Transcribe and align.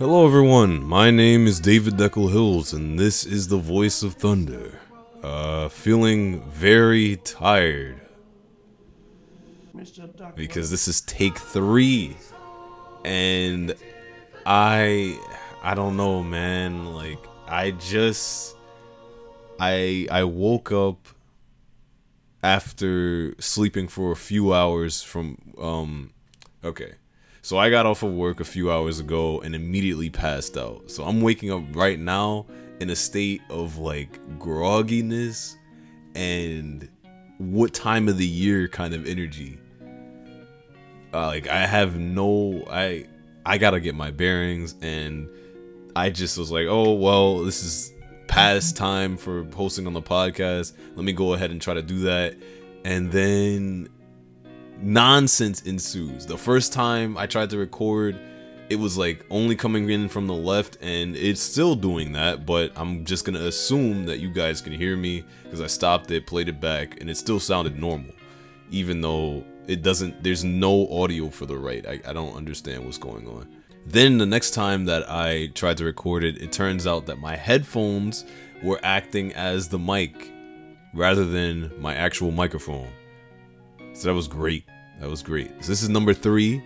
Hello, 0.00 0.26
everyone. 0.26 0.82
My 0.82 1.10
name 1.10 1.46
is 1.46 1.60
David 1.60 1.98
Deckel 1.98 2.32
Hills, 2.32 2.72
and 2.72 2.98
this 2.98 3.26
is 3.26 3.48
the 3.48 3.58
Voice 3.58 4.02
of 4.02 4.14
Thunder. 4.14 4.80
Uh, 5.22 5.68
feeling 5.68 6.40
very 6.48 7.16
tired 7.16 8.00
because 10.34 10.70
this 10.70 10.88
is 10.88 11.02
take 11.02 11.36
three, 11.36 12.16
and 13.04 13.74
I, 14.46 15.18
I 15.62 15.74
don't 15.74 15.98
know, 15.98 16.22
man. 16.22 16.94
Like, 16.94 17.22
I 17.46 17.72
just, 17.72 18.56
I, 19.58 20.08
I 20.10 20.24
woke 20.24 20.72
up 20.72 21.08
after 22.42 23.34
sleeping 23.38 23.86
for 23.86 24.12
a 24.12 24.16
few 24.16 24.54
hours 24.54 25.02
from, 25.02 25.36
um, 25.58 26.14
okay. 26.64 26.94
So 27.50 27.58
I 27.58 27.68
got 27.68 27.84
off 27.84 28.04
of 28.04 28.12
work 28.12 28.38
a 28.38 28.44
few 28.44 28.70
hours 28.70 29.00
ago 29.00 29.40
and 29.40 29.56
immediately 29.56 30.08
passed 30.08 30.56
out. 30.56 30.88
So 30.88 31.02
I'm 31.02 31.20
waking 31.20 31.50
up 31.50 31.64
right 31.74 31.98
now 31.98 32.46
in 32.78 32.90
a 32.90 32.94
state 32.94 33.42
of 33.50 33.76
like 33.76 34.20
grogginess 34.38 35.56
and 36.14 36.88
what 37.38 37.74
time 37.74 38.08
of 38.08 38.18
the 38.18 38.24
year 38.24 38.68
kind 38.68 38.94
of 38.94 39.04
energy. 39.04 39.58
Uh, 41.12 41.26
like 41.26 41.48
I 41.48 41.66
have 41.66 41.98
no 41.98 42.62
I 42.70 43.06
I 43.44 43.58
got 43.58 43.70
to 43.72 43.80
get 43.80 43.96
my 43.96 44.12
bearings 44.12 44.76
and 44.80 45.28
I 45.96 46.10
just 46.10 46.38
was 46.38 46.52
like, 46.52 46.68
"Oh, 46.68 46.92
well, 46.92 47.42
this 47.42 47.64
is 47.64 47.92
past 48.28 48.76
time 48.76 49.16
for 49.16 49.42
posting 49.42 49.88
on 49.88 49.92
the 49.92 50.02
podcast. 50.02 50.74
Let 50.94 51.04
me 51.04 51.12
go 51.12 51.34
ahead 51.34 51.50
and 51.50 51.60
try 51.60 51.74
to 51.74 51.82
do 51.82 52.02
that." 52.02 52.36
And 52.84 53.10
then 53.10 53.88
nonsense 54.82 55.62
ensues. 55.62 56.26
The 56.26 56.38
first 56.38 56.72
time 56.72 57.16
I 57.16 57.26
tried 57.26 57.50
to 57.50 57.58
record, 57.58 58.18
it 58.68 58.76
was 58.76 58.96
like 58.96 59.24
only 59.30 59.56
coming 59.56 59.90
in 59.90 60.08
from 60.08 60.26
the 60.26 60.34
left, 60.34 60.78
and 60.80 61.16
it's 61.16 61.40
still 61.40 61.74
doing 61.74 62.12
that. 62.12 62.46
But 62.46 62.72
I'm 62.76 63.04
just 63.04 63.24
gonna 63.24 63.40
assume 63.46 64.06
that 64.06 64.20
you 64.20 64.30
guys 64.30 64.60
can 64.60 64.72
hear 64.72 64.96
me 64.96 65.24
because 65.44 65.60
I 65.60 65.66
stopped 65.66 66.10
it, 66.10 66.26
played 66.26 66.48
it 66.48 66.60
back, 66.60 67.00
and 67.00 67.10
it 67.10 67.16
still 67.16 67.40
sounded 67.40 67.78
normal, 67.78 68.12
even 68.70 69.00
though 69.00 69.44
it 69.66 69.82
doesn't. 69.82 70.22
There's 70.22 70.44
no 70.44 70.88
audio 70.90 71.28
for 71.30 71.46
the 71.46 71.56
right. 71.56 71.86
I, 71.86 72.00
I 72.06 72.12
don't 72.12 72.34
understand 72.34 72.84
what's 72.84 72.98
going 72.98 73.26
on. 73.28 73.48
Then 73.86 74.18
the 74.18 74.26
next 74.26 74.52
time 74.52 74.84
that 74.84 75.10
I 75.10 75.48
tried 75.54 75.78
to 75.78 75.84
record 75.84 76.22
it, 76.22 76.40
it 76.40 76.52
turns 76.52 76.86
out 76.86 77.06
that 77.06 77.18
my 77.18 77.34
headphones 77.34 78.24
were 78.62 78.78
acting 78.82 79.32
as 79.32 79.68
the 79.68 79.78
mic 79.78 80.30
rather 80.94 81.24
than 81.24 81.72
my 81.80 81.94
actual 81.94 82.30
microphone. 82.30 82.88
So 83.94 84.08
that 84.08 84.14
was 84.14 84.28
great. 84.28 84.64
That 85.00 85.08
was 85.08 85.22
great. 85.22 85.50
So 85.62 85.68
this 85.68 85.82
is 85.82 85.88
number 85.88 86.12
three. 86.12 86.62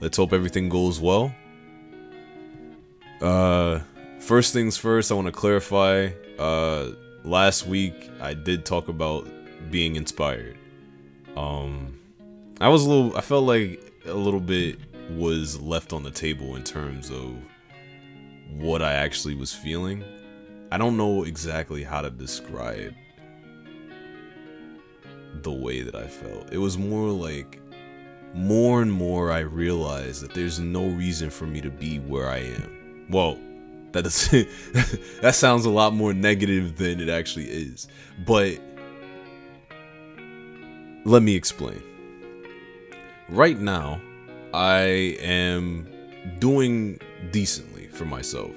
Let's 0.00 0.16
hope 0.16 0.32
everything 0.32 0.68
goes 0.68 1.00
well. 1.00 1.32
Uh, 3.20 3.80
first 4.18 4.52
things 4.52 4.76
first, 4.76 5.10
I 5.10 5.14
want 5.14 5.26
to 5.26 5.32
clarify. 5.32 6.10
Uh, 6.38 6.90
last 7.24 7.66
week 7.66 8.10
I 8.20 8.34
did 8.34 8.64
talk 8.64 8.88
about 8.88 9.28
being 9.70 9.96
inspired. 9.96 10.58
Um, 11.36 11.98
I 12.60 12.68
was 12.68 12.84
a 12.84 12.88
little. 12.88 13.16
I 13.16 13.20
felt 13.20 13.44
like 13.44 13.92
a 14.04 14.14
little 14.14 14.40
bit 14.40 14.78
was 15.10 15.60
left 15.60 15.92
on 15.92 16.02
the 16.02 16.10
table 16.10 16.56
in 16.56 16.64
terms 16.64 17.10
of 17.10 17.36
what 18.52 18.82
I 18.82 18.94
actually 18.94 19.34
was 19.34 19.54
feeling. 19.54 20.02
I 20.72 20.78
don't 20.78 20.96
know 20.96 21.24
exactly 21.24 21.84
how 21.84 22.00
to 22.00 22.10
describe 22.10 22.94
the 25.42 25.52
way 25.52 25.82
that 25.82 25.94
I 25.94 26.06
felt. 26.06 26.52
It 26.52 26.58
was 26.58 26.76
more 26.76 27.10
like 27.10 27.60
more 28.36 28.82
and 28.82 28.92
more 28.92 29.32
I 29.32 29.40
realize 29.40 30.20
that 30.20 30.34
there's 30.34 30.60
no 30.60 30.86
reason 30.86 31.30
for 31.30 31.46
me 31.46 31.60
to 31.62 31.70
be 31.70 31.98
where 31.98 32.28
I 32.28 32.38
am. 32.38 33.06
Well, 33.10 33.38
that 33.92 34.04
is 34.04 34.28
that 35.22 35.34
sounds 35.34 35.64
a 35.64 35.70
lot 35.70 35.94
more 35.94 36.12
negative 36.12 36.76
than 36.76 37.00
it 37.00 37.08
actually 37.08 37.46
is. 37.46 37.88
But 38.26 38.60
let 41.04 41.22
me 41.22 41.34
explain. 41.34 41.82
Right 43.28 43.58
now, 43.58 44.00
I 44.52 45.16
am 45.20 45.88
doing 46.38 47.00
decently 47.30 47.88
for 47.88 48.04
myself. 48.04 48.50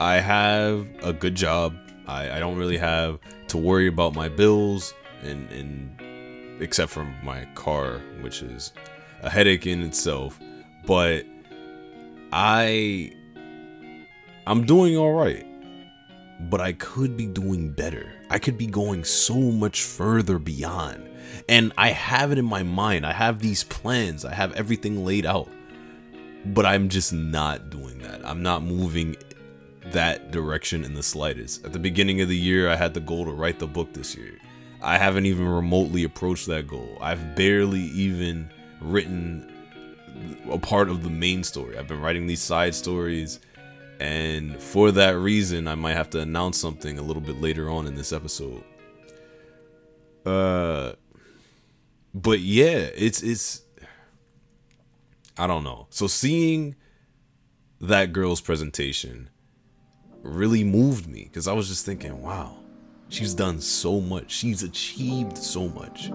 I 0.00 0.14
have 0.20 0.86
a 1.02 1.12
good 1.12 1.34
job. 1.34 1.76
I, 2.06 2.36
I 2.36 2.40
don't 2.40 2.56
really 2.56 2.78
have 2.78 3.20
to 3.48 3.58
worry 3.58 3.86
about 3.86 4.14
my 4.14 4.28
bills 4.28 4.94
and, 5.22 5.50
and 5.50 6.62
except 6.62 6.90
for 6.90 7.04
my 7.22 7.44
car, 7.54 8.00
which 8.22 8.42
is 8.42 8.72
a 9.22 9.30
headache 9.30 9.66
in 9.66 9.82
itself. 9.82 10.38
But 10.86 11.24
I 12.32 13.12
I'm 14.46 14.66
doing 14.66 14.96
all 14.96 15.12
right. 15.12 15.46
But 16.50 16.60
I 16.60 16.72
could 16.72 17.16
be 17.16 17.26
doing 17.26 17.70
better. 17.70 18.12
I 18.28 18.38
could 18.38 18.58
be 18.58 18.66
going 18.66 19.04
so 19.04 19.34
much 19.36 19.82
further 19.82 20.38
beyond. 20.38 21.08
And 21.48 21.72
I 21.78 21.90
have 21.90 22.32
it 22.32 22.38
in 22.38 22.44
my 22.44 22.64
mind. 22.64 23.06
I 23.06 23.12
have 23.12 23.38
these 23.38 23.62
plans. 23.62 24.24
I 24.24 24.34
have 24.34 24.52
everything 24.54 25.04
laid 25.04 25.24
out. 25.24 25.48
But 26.44 26.66
I'm 26.66 26.88
just 26.88 27.12
not 27.12 27.70
doing 27.70 27.98
that. 27.98 28.26
I'm 28.26 28.42
not 28.42 28.64
moving 28.64 29.16
that 29.92 30.32
direction 30.32 30.84
in 30.84 30.94
the 30.94 31.02
slightest. 31.02 31.64
At 31.64 31.72
the 31.72 31.78
beginning 31.78 32.20
of 32.20 32.28
the 32.28 32.36
year, 32.36 32.68
I 32.68 32.74
had 32.74 32.94
the 32.94 33.00
goal 33.00 33.24
to 33.26 33.32
write 33.32 33.60
the 33.60 33.68
book 33.68 33.92
this 33.92 34.16
year. 34.16 34.38
I 34.80 34.98
haven't 34.98 35.26
even 35.26 35.46
remotely 35.46 36.02
approached 36.02 36.46
that 36.48 36.66
goal. 36.66 36.98
I've 37.00 37.36
barely 37.36 37.82
even 37.82 38.50
written 38.84 39.48
a 40.50 40.58
part 40.58 40.88
of 40.88 41.02
the 41.02 41.10
main 41.10 41.44
story. 41.44 41.78
I've 41.78 41.88
been 41.88 42.00
writing 42.00 42.26
these 42.26 42.42
side 42.42 42.74
stories, 42.74 43.40
and 44.00 44.60
for 44.60 44.90
that 44.92 45.16
reason, 45.16 45.68
I 45.68 45.74
might 45.74 45.94
have 45.94 46.10
to 46.10 46.20
announce 46.20 46.58
something 46.58 46.98
a 46.98 47.02
little 47.02 47.22
bit 47.22 47.40
later 47.40 47.70
on 47.70 47.86
in 47.86 47.94
this 47.94 48.12
episode. 48.12 48.64
Uh, 50.24 50.92
but 52.14 52.40
yeah, 52.40 52.88
it's 52.94 53.22
it's. 53.22 53.62
I 55.38 55.46
don't 55.46 55.64
know. 55.64 55.86
So 55.90 56.06
seeing 56.06 56.76
that 57.80 58.12
girl's 58.12 58.40
presentation 58.40 59.30
really 60.22 60.62
moved 60.62 61.08
me 61.08 61.24
because 61.24 61.48
I 61.48 61.52
was 61.52 61.68
just 61.68 61.86
thinking, 61.86 62.22
wow, 62.22 62.56
she's 63.08 63.34
done 63.34 63.60
so 63.60 64.00
much. 64.00 64.30
She's 64.30 64.62
achieved 64.62 65.38
so 65.38 65.68
much 65.68 66.10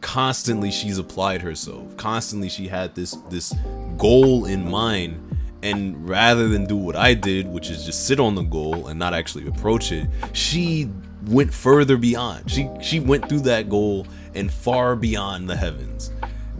constantly 0.00 0.70
she's 0.70 0.98
applied 0.98 1.42
herself 1.42 1.96
constantly 1.96 2.48
she 2.48 2.68
had 2.68 2.94
this 2.94 3.12
this 3.30 3.54
goal 3.96 4.44
in 4.44 4.68
mind 4.68 5.20
and 5.62 6.08
rather 6.08 6.48
than 6.48 6.64
do 6.66 6.76
what 6.76 6.94
i 6.94 7.14
did 7.14 7.46
which 7.48 7.70
is 7.70 7.84
just 7.84 8.06
sit 8.06 8.20
on 8.20 8.34
the 8.34 8.42
goal 8.42 8.88
and 8.88 8.98
not 8.98 9.14
actually 9.14 9.46
approach 9.48 9.90
it 9.92 10.06
she 10.32 10.88
went 11.26 11.52
further 11.52 11.96
beyond. 11.96 12.50
She 12.50 12.68
she 12.80 13.00
went 13.00 13.28
through 13.28 13.40
that 13.40 13.68
goal 13.68 14.06
and 14.34 14.50
far 14.50 14.96
beyond 14.96 15.48
the 15.48 15.56
heavens. 15.56 16.12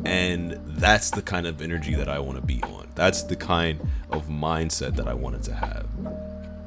And 0.04 0.60
that's 0.78 1.10
the 1.10 1.22
kind 1.22 1.46
of 1.46 1.62
energy 1.62 1.94
that 1.94 2.08
i 2.08 2.18
want 2.18 2.38
to 2.38 2.44
be 2.44 2.62
on. 2.64 2.86
That's 2.94 3.22
the 3.22 3.36
kind 3.36 3.80
of 4.10 4.28
mindset 4.28 4.94
that 4.96 5.08
i 5.08 5.14
wanted 5.14 5.42
to 5.44 5.54
have. 5.54 5.86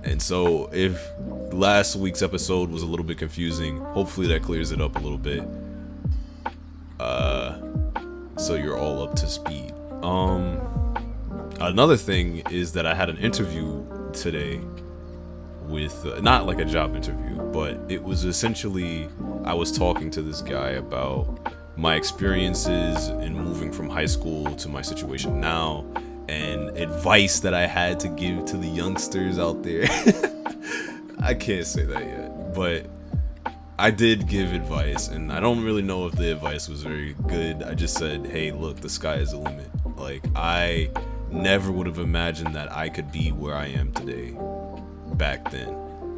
And 0.03 0.21
so 0.21 0.69
if 0.71 1.11
last 1.51 1.95
week's 1.95 2.21
episode 2.21 2.69
was 2.69 2.83
a 2.83 2.85
little 2.85 3.05
bit 3.05 3.17
confusing 3.17 3.77
hopefully 3.77 4.27
that 4.27 4.41
clears 4.43 4.71
it 4.71 4.79
up 4.79 4.95
a 4.95 4.99
little 4.99 5.17
bit 5.17 5.43
so 8.39 8.55
you're 8.55 8.77
all 8.77 9.03
up 9.03 9.15
to 9.15 9.27
speed. 9.27 9.73
Um, 10.01 10.59
another 11.59 11.97
thing 11.97 12.37
is 12.49 12.71
that 12.73 12.85
I 12.85 12.95
had 12.95 13.09
an 13.09 13.17
interview 13.17 13.85
today 14.13 14.61
with 15.67 16.05
uh, 16.05 16.19
not 16.21 16.45
like 16.45 16.59
a 16.59 16.65
job 16.65 16.95
interview, 16.95 17.37
but 17.51 17.77
it 17.89 18.01
was 18.01 18.25
essentially 18.25 19.09
I 19.43 19.53
was 19.53 19.77
talking 19.77 20.09
to 20.11 20.21
this 20.21 20.41
guy 20.41 20.71
about 20.71 21.53
my 21.75 21.95
experiences 21.95 23.09
in 23.09 23.33
moving 23.33 23.71
from 23.71 23.89
high 23.89 24.05
school 24.05 24.55
to 24.55 24.69
my 24.69 24.81
situation 24.81 25.39
now 25.39 25.85
and 26.27 26.69
advice 26.77 27.39
that 27.41 27.53
I 27.53 27.67
had 27.67 27.99
to 28.01 28.07
give 28.07 28.45
to 28.45 28.57
the 28.57 28.67
youngsters 28.67 29.37
out 29.37 29.63
there. 29.63 29.85
I 31.21 31.33
can't 31.33 31.65
say 31.65 31.83
that 31.85 32.03
yet, 32.03 32.53
but 32.53 32.85
I 33.79 33.91
did 33.91 34.27
give 34.27 34.51
advice, 34.51 35.07
and 35.07 35.31
I 35.31 35.39
don't 35.39 35.63
really 35.63 35.81
know 35.81 36.05
if 36.05 36.11
the 36.11 36.33
advice 36.33 36.67
was 36.67 36.83
very 36.83 37.15
good. 37.27 37.63
I 37.63 37.75
just 37.75 37.97
said, 37.97 38.27
hey, 38.27 38.51
look, 38.51 38.81
the 38.81 38.89
sky 38.89 39.15
is 39.15 39.31
the 39.31 39.37
limit. 39.37 39.69
Like, 39.95 40.21
I 40.35 40.91
never 41.31 41.71
would 41.71 41.87
have 41.87 41.97
imagined 41.97 42.53
that 42.55 42.69
I 42.73 42.89
could 42.89 43.09
be 43.09 43.31
where 43.31 43.55
I 43.55 43.67
am 43.67 43.93
today 43.93 44.35
back 45.13 45.49
then. 45.49 45.73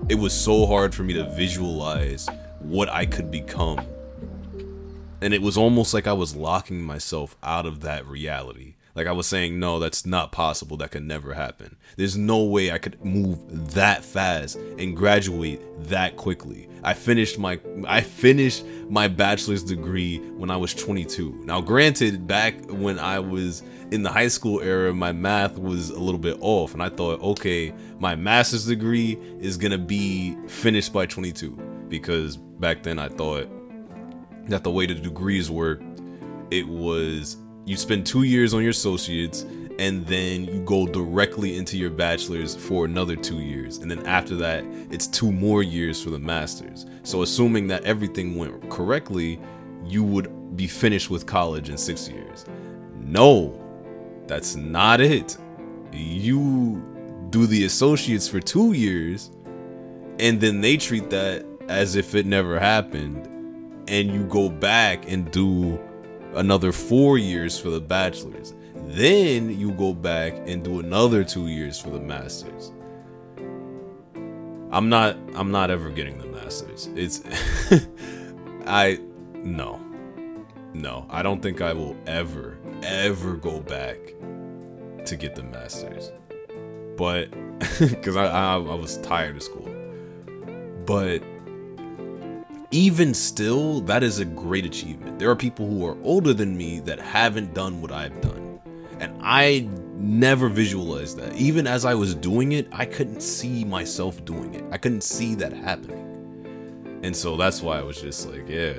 It 0.10 0.16
was 0.16 0.34
so 0.34 0.66
hard 0.66 0.96
for 0.96 1.04
me 1.04 1.14
to 1.14 1.30
visualize 1.36 2.28
what 2.62 2.90
I 2.90 3.06
could 3.06 3.30
become. 3.30 3.80
And 5.22 5.32
it 5.32 5.44
was 5.44 5.56
almost 5.56 5.94
like 5.94 6.08
I 6.08 6.14
was 6.14 6.36
locking 6.36 6.82
myself 6.82 7.38
out 7.44 7.68
of 7.68 7.82
that 7.82 8.08
reality. 8.08 8.74
Like 8.96 9.08
I 9.08 9.12
was 9.12 9.28
saying, 9.28 9.60
no, 9.60 9.80
that's 9.80 10.06
not 10.06 10.32
possible. 10.32 10.78
That 10.78 10.92
could 10.92 11.04
never 11.04 11.34
happen. 11.34 11.78
There's 11.98 12.18
no 12.18 12.44
way 12.44 12.72
I 12.72 12.78
could 12.78 13.04
move 13.04 13.74
that 13.74 14.04
fast 14.04 14.58
and 14.78 14.96
graduate 14.96 15.62
that 15.88 16.18
quickly. 16.18 16.68
I 16.84 16.94
finished 16.94 17.38
my 17.38 17.60
I 17.88 18.02
finished 18.02 18.66
my 18.90 19.08
bachelor's 19.08 19.64
degree 19.64 20.18
when 20.32 20.50
I 20.50 20.58
was 20.58 20.74
22. 20.74 21.44
Now, 21.46 21.62
granted, 21.62 22.28
back 22.28 22.56
when 22.70 22.98
I 23.00 23.20
was 23.20 23.64
in 23.92 24.04
the 24.04 24.12
high 24.12 24.30
school 24.30 24.62
era, 24.62 24.94
my 24.94 25.12
math 25.12 25.58
was 25.58 25.90
a 25.90 26.00
little 26.00 26.20
bit 26.20 26.38
off, 26.42 26.74
and 26.74 26.82
I 26.82 26.90
thought, 26.90 27.22
okay, 27.22 27.74
my 28.00 28.16
master's 28.16 28.66
degree 28.66 29.18
is 29.40 29.58
gonna 29.58 29.78
be 29.78 30.36
finished 30.48 30.92
by 30.92 31.06
22 31.06 31.52
because 31.88 32.38
back 32.38 32.84
then 32.84 32.98
I 32.98 33.10
thought 33.10 33.48
that 34.48 34.64
the 34.64 34.72
way 34.72 34.86
the 34.86 34.96
degrees 34.96 35.52
worked, 35.52 35.84
it 36.50 36.68
was 36.68 37.38
you 37.66 37.78
spend 37.78 38.06
two 38.06 38.24
years 38.24 38.54
on 38.54 38.62
your 38.62 38.72
associates 38.72 39.46
and 39.80 40.06
then 40.08 40.46
you 40.46 40.62
go 40.62 40.86
directly 40.86 41.58
into 41.58 41.78
your 41.78 41.90
bachelor's 41.90 42.56
for 42.56 42.86
another 42.86 43.16
two 43.16 43.40
years. 43.40 43.78
And 43.78 43.90
then 43.90 44.06
after 44.06 44.36
that 44.38 44.64
it's 44.90 45.08
two 45.08 45.32
more 45.32 45.64
years 45.64 46.04
for 46.04 46.10
the 46.10 46.20
masters. 46.20 46.86
So 47.04 47.22
assuming 47.22 47.68
that 47.68 47.84
everything 47.84 48.36
went 48.36 48.70
correctly 48.70 49.40
you 49.86 50.04
would 50.04 50.56
be 50.56 50.68
finished 50.68 51.10
with 51.10 51.26
college 51.26 51.70
in 51.70 51.78
six 51.78 52.08
years. 52.10 52.46
No 52.96 53.58
that's 54.28 54.56
not 54.56 55.02
it. 55.02 55.38
You 55.92 56.82
do 57.30 57.46
the 57.46 57.66
associates 57.66 58.28
for 58.28 58.40
two 58.40 58.74
years 58.74 59.32
and 60.20 60.40
then 60.40 60.62
they 60.62 60.78
treat 60.78 61.10
that 61.10 61.46
as 61.70 61.96
if 61.96 62.16
it 62.16 62.26
never 62.26 62.60
happened 62.60 63.28
and 63.88 64.14
you 64.14 64.24
go 64.26 64.50
back 64.50 65.10
and 65.10 65.30
do 65.32 65.80
another 66.34 66.72
four 66.72 67.18
years 67.18 67.60
for 67.60 67.70
the 67.70 67.82
bachelor's. 67.82 68.54
Then 68.88 69.58
you 69.58 69.72
go 69.72 69.94
back 69.94 70.34
and 70.48 70.64
do 70.64 70.80
another 70.80 71.24
two 71.24 71.48
years 71.48 71.80
for 71.80 71.90
the 71.90 72.00
masters. 72.00 72.72
I'm 74.72 74.90
not 74.90 75.18
I'm 75.34 75.52
not 75.52 75.70
ever 75.70 75.90
getting 75.90 76.18
the 76.18 76.28
masters. 76.28 76.88
It's 76.96 77.22
I 78.66 79.00
no. 79.36 79.80
No, 80.74 81.06
I 81.10 81.22
don't 81.22 81.42
think 81.42 81.62
I 81.62 81.74
will 81.74 81.98
ever 82.08 82.58
ever 82.84 83.36
go 83.36 83.60
back 83.60 83.98
to 85.06 85.16
get 85.16 85.36
the 85.36 85.44
masters. 85.44 86.12
But 86.96 87.32
cuz 88.02 88.16
I, 88.16 88.26
I 88.26 88.54
I 88.56 88.76
was 88.76 88.98
tired 88.98 89.36
of 89.36 89.44
school. 89.44 89.68
But 90.86 91.22
even 92.72 93.14
still, 93.14 93.82
that 93.82 94.02
is 94.02 94.20
a 94.20 94.26
great 94.26 94.66
achievement. 94.66 95.20
There 95.20 95.30
are 95.30 95.36
people 95.36 95.68
who 95.68 95.86
are 95.86 95.98
older 96.04 96.34
than 96.34 96.58
me 96.58 96.80
that 96.82 97.00
haven't 97.00 97.54
done 97.54 97.82
what 97.82 97.92
I've 97.92 98.20
done. 98.22 98.60
And 99.00 99.20
I 99.22 99.68
never 99.96 100.48
visualized 100.48 101.18
that. 101.18 101.36
Even 101.36 101.68
as 101.68 101.84
I 101.84 101.94
was 101.94 102.16
doing 102.16 102.54
it, 102.54 102.68
I 102.72 102.86
couldn't 102.86 103.22
see 103.22 103.66
myself 103.66 104.24
doing 104.24 104.54
it. 104.54 104.64
I 104.72 104.78
couldn't 104.78 105.04
see 105.04 105.36
that 105.36 105.52
happening. 105.52 107.00
And 107.04 107.16
so 107.16 107.36
that's 107.36 107.62
why 107.62 107.78
I 107.78 107.84
was 107.84 108.00
just 108.00 108.30
like, 108.30 108.48
yeah, 108.48 108.74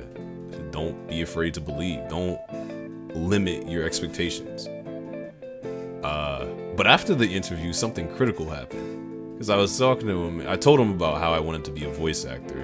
don't 0.71 1.06
be 1.06 1.21
afraid 1.21 1.53
to 1.55 1.61
believe. 1.61 2.09
Don't 2.09 2.38
limit 3.15 3.69
your 3.69 3.85
expectations. 3.85 4.69
Uh, 6.03 6.47
but 6.77 6.87
after 6.87 7.15
the 7.15 7.29
interview, 7.29 7.75
something 7.75 8.09
critical 8.17 8.49
happened. 8.49 9.35
Because 9.35 9.50
I 9.50 9.56
was 9.56 9.77
talking 9.77 10.06
to 10.06 10.25
him, 10.25 10.49
I 10.49 10.56
told 10.56 10.81
him 10.81 10.93
about 10.93 11.21
how 11.21 11.35
I 11.35 11.41
wanted 11.41 11.65
to 11.67 11.73
be 11.73 11.85
a 11.85 11.91
voice 11.91 12.25
actor. 12.25 12.59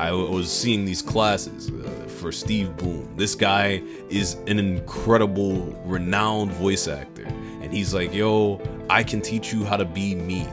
I 0.00 0.12
was 0.12 0.50
seeing 0.50 0.86
these 0.86 1.02
classes 1.02 1.68
uh, 1.68 2.08
for 2.08 2.32
Steve 2.32 2.74
Blum. 2.78 3.06
This 3.18 3.34
guy 3.34 3.82
is 4.08 4.38
an 4.46 4.58
incredible, 4.58 5.78
renowned 5.84 6.52
voice 6.52 6.88
actor, 6.88 7.24
and 7.24 7.70
he's 7.70 7.92
like, 7.92 8.14
"Yo, 8.14 8.62
I 8.88 9.04
can 9.04 9.20
teach 9.20 9.52
you 9.52 9.62
how 9.62 9.76
to 9.76 9.84
be 9.84 10.14
me," 10.14 10.48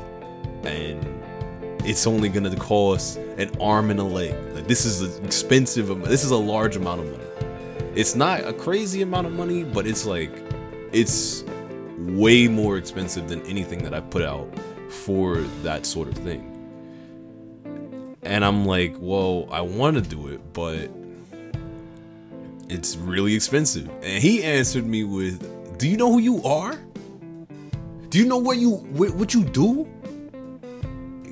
and 0.64 1.02
it's 1.86 2.06
only 2.06 2.28
gonna 2.28 2.54
cost 2.58 3.20
an 3.38 3.50
arm 3.62 3.90
and 3.90 4.02
a 4.02 4.04
leg. 4.04 4.36
Like 4.54 4.68
this 4.68 4.84
is 4.84 5.18
an 5.18 5.24
expensive. 5.24 5.88
This 6.04 6.26
is 6.26 6.32
a 6.32 6.36
large 6.36 6.76
amount 6.76 7.00
of 7.00 7.06
money. 7.06 7.24
It's 7.96 8.16
not 8.16 8.44
a 8.44 8.52
crazy 8.52 9.02
amount 9.02 9.28
of 9.28 9.34
money, 9.34 9.64
but 9.64 9.88
it's 9.88 10.06
like 10.06 10.32
it's 10.92 11.46
way 12.00 12.50
more 12.50 12.78
expensive 12.78 13.30
than 13.30 13.42
anything 13.44 13.82
that 13.84 13.94
I've 13.94 14.10
put 14.10 14.24
out 14.24 14.54
for 14.90 15.38
that 15.64 15.86
sort 15.86 16.10
of 16.10 16.16
thing. 16.16 16.57
And 18.28 18.44
I'm 18.44 18.66
like, 18.66 18.94
well, 19.00 19.48
I 19.52 19.62
want 19.62 19.96
to 19.96 20.02
do 20.02 20.28
it, 20.28 20.42
but 20.52 20.92
it's 22.68 22.98
really 22.98 23.34
expensive. 23.34 23.90
And 24.04 24.22
he 24.22 24.44
answered 24.44 24.86
me 24.86 25.06
with, 25.06 25.78
"Do 25.78 25.88
you 25.88 25.96
know 25.96 26.12
who 26.12 26.20
you 26.20 26.44
are? 26.44 26.78
Do 28.10 28.20
you 28.20 28.26
know 28.26 28.38
what 28.38 28.58
you 28.58 28.72
what 28.98 29.34
you 29.34 29.46
do? 29.46 29.88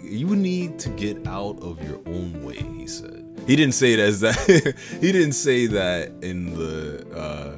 You 0.04 0.38
need 0.38 0.80
to 0.80 0.90
get 0.92 1.28
out 1.28 1.62
of 1.62 1.84
your 1.86 2.00
own 2.06 2.42
way," 2.46 2.64
he 2.78 2.88
said. 2.88 3.26
He 3.46 3.58
didn't 3.58 3.74
say 3.74 3.92
it 3.92 4.00
as 4.00 4.22
that. 4.22 4.38
he 5.02 5.12
didn't 5.12 5.34
say 5.34 5.68
that 5.68 6.14
in 6.22 6.56
the 6.56 7.06
uh 7.14 7.58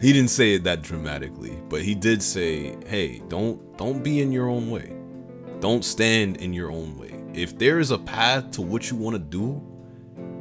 he 0.00 0.12
didn't 0.12 0.30
say 0.30 0.54
it 0.54 0.64
that 0.64 0.82
dramatically, 0.82 1.56
but 1.68 1.82
he 1.82 1.94
did 1.94 2.20
say, 2.24 2.76
"Hey, 2.86 3.22
don't 3.28 3.78
don't 3.78 4.02
be 4.02 4.20
in 4.20 4.32
your 4.32 4.48
own 4.48 4.68
way. 4.68 4.96
Don't 5.60 5.84
stand 5.84 6.38
in 6.38 6.52
your 6.52 6.72
own 6.72 6.98
way." 6.98 7.15
If 7.36 7.58
there 7.58 7.78
is 7.78 7.90
a 7.90 7.98
path 7.98 8.50
to 8.52 8.62
what 8.62 8.90
you 8.90 8.96
want 8.96 9.14
to 9.14 9.20
do, 9.20 9.62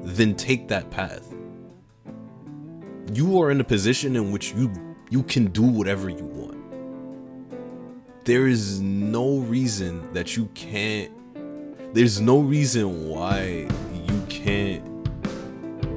then 0.04 0.34
take 0.34 0.70
that 0.70 0.90
path. 0.90 1.34
You 3.14 3.42
are 3.42 3.52
in 3.52 3.60
a 3.60 3.64
position 3.64 4.16
in 4.16 4.32
which 4.32 4.54
you 4.54 4.72
you 5.10 5.22
can 5.24 5.48
do 5.48 5.62
whatever 5.62 6.10
you 6.10 6.24
want. 6.24 6.56
There 8.24 8.48
is 8.48 8.82
no 8.82 9.40
reason 9.40 10.12
that 10.14 10.36
you 10.36 10.46
can't 10.56 11.12
there's 11.94 12.20
no 12.20 12.40
reason 12.40 13.08
why 13.10 13.68
you 14.10 14.26
can't 14.28 14.84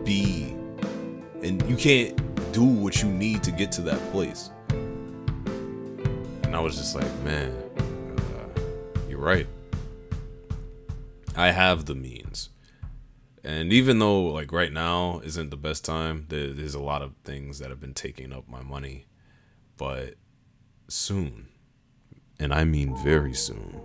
be 0.05 0.55
and 1.43 1.63
you 1.69 1.77
can't 1.77 2.17
do 2.53 2.65
what 2.65 3.03
you 3.03 3.09
need 3.09 3.43
to 3.45 3.53
get 3.53 3.71
to 3.73 3.83
that 3.83 4.01
place. 4.11 4.51
And 4.71 6.55
I 6.57 6.61
was 6.61 6.77
just 6.77 6.95
like, 6.95 7.13
man, 7.21 7.51
uh, 7.79 8.61
you're 9.09 9.21
right. 9.21 9.47
I 11.39 11.53
have 11.53 11.85
the 11.85 11.95
means. 11.95 12.51
And 13.45 13.73
even 13.73 14.01
though 14.01 14.25
like 14.25 14.51
right 14.51 14.73
now 14.73 15.21
isn't 15.23 15.51
the 15.51 15.57
best 15.57 15.85
time, 15.85 16.27
there's 16.29 16.75
a 16.75 16.81
lot 16.81 17.01
of 17.01 17.15
things 17.23 17.61
that 17.61 17.71
have 17.71 17.79
been 17.79 17.95
taking 17.95 18.33
up 18.33 18.49
my 18.49 18.61
money. 18.61 19.07
But 19.77 20.15
soon, 20.89 21.49
and 22.41 22.53
I 22.53 22.65
mean 22.65 22.97
very 23.05 23.35
soon, 23.35 23.81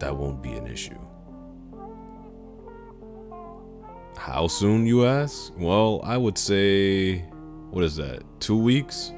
that 0.00 0.16
won't 0.16 0.42
be 0.42 0.54
an 0.54 0.66
issue. 0.66 0.98
How 4.16 4.48
soon, 4.48 4.86
you 4.86 5.06
ask? 5.06 5.52
Well, 5.56 6.00
I 6.02 6.16
would 6.16 6.36
say, 6.36 7.18
what 7.70 7.84
is 7.84 7.94
that, 7.96 8.24
two 8.40 8.58
weeks? 8.58 9.12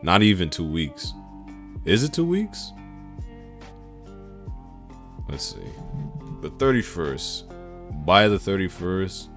Not 0.00 0.22
even 0.22 0.48
two 0.48 0.66
weeks. 0.66 1.12
Is 1.84 2.04
it 2.04 2.14
two 2.14 2.24
weeks? 2.24 2.72
Let's 5.28 5.44
see, 5.54 5.70
the 6.40 6.50
31st. 6.50 7.50
By 8.04 8.28
the 8.28 8.36
31st, 8.36 9.28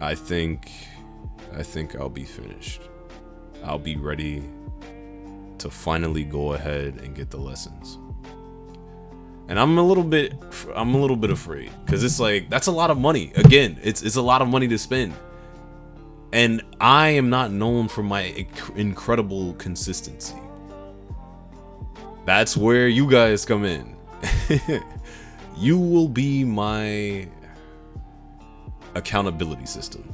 I 0.00 0.14
think, 0.14 0.70
I 1.56 1.62
think 1.62 1.96
I'll 1.96 2.08
be 2.08 2.24
finished. 2.24 2.82
I'll 3.64 3.78
be 3.78 3.96
ready 3.96 4.42
to 5.58 5.70
finally 5.70 6.24
go 6.24 6.52
ahead 6.52 7.00
and 7.02 7.14
get 7.14 7.30
the 7.30 7.38
lessons. 7.38 7.98
And 9.48 9.58
I'm 9.58 9.78
a 9.78 9.82
little 9.82 10.04
bit, 10.04 10.34
I'm 10.74 10.94
a 10.94 11.00
little 11.00 11.16
bit 11.16 11.30
afraid 11.30 11.70
because 11.84 12.02
it's 12.02 12.18
like 12.18 12.48
that's 12.50 12.66
a 12.66 12.72
lot 12.72 12.90
of 12.90 12.98
money. 12.98 13.32
Again, 13.36 13.78
it's 13.82 14.02
it's 14.02 14.16
a 14.16 14.22
lot 14.22 14.42
of 14.42 14.48
money 14.48 14.68
to 14.68 14.78
spend. 14.78 15.14
And 16.32 16.62
I 16.80 17.10
am 17.10 17.30
not 17.30 17.52
known 17.52 17.88
for 17.88 18.02
my 18.02 18.46
incredible 18.74 19.54
consistency. 19.54 20.34
That's 22.24 22.56
where 22.56 22.88
you 22.88 23.08
guys 23.08 23.44
come 23.44 23.64
in. 23.64 23.93
you 25.56 25.78
will 25.78 26.08
be 26.08 26.44
my 26.44 27.28
accountability 28.94 29.66
system 29.66 30.08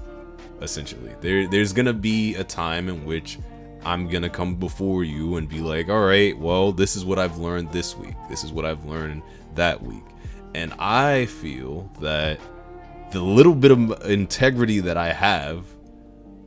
essentially. 0.60 1.14
There 1.20 1.46
there's 1.46 1.72
gonna 1.72 1.92
be 1.92 2.34
a 2.34 2.44
time 2.44 2.88
in 2.88 3.04
which 3.04 3.38
i'm 3.82 4.08
gonna 4.08 4.28
come 4.28 4.56
before 4.56 5.04
you 5.04 5.36
and 5.36 5.48
be 5.48 5.60
like 5.60 5.88
all 5.88 6.04
right 6.04 6.38
well 6.38 6.70
this 6.70 6.96
is 6.96 7.02
what 7.02 7.18
i've 7.18 7.38
learned 7.38 7.72
this 7.72 7.96
week. 7.96 8.14
This 8.28 8.44
is 8.44 8.52
what 8.52 8.66
i've 8.66 8.84
learned 8.84 9.22
that 9.54 9.82
week. 9.82 10.04
And 10.54 10.72
i 10.74 11.26
feel 11.26 11.90
that 12.00 12.40
the 13.10 13.20
little 13.20 13.54
bit 13.54 13.70
of 13.70 14.04
integrity 14.04 14.80
that 14.80 14.96
i 14.96 15.12
have 15.12 15.64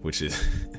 which 0.02 0.22
is 0.22 0.48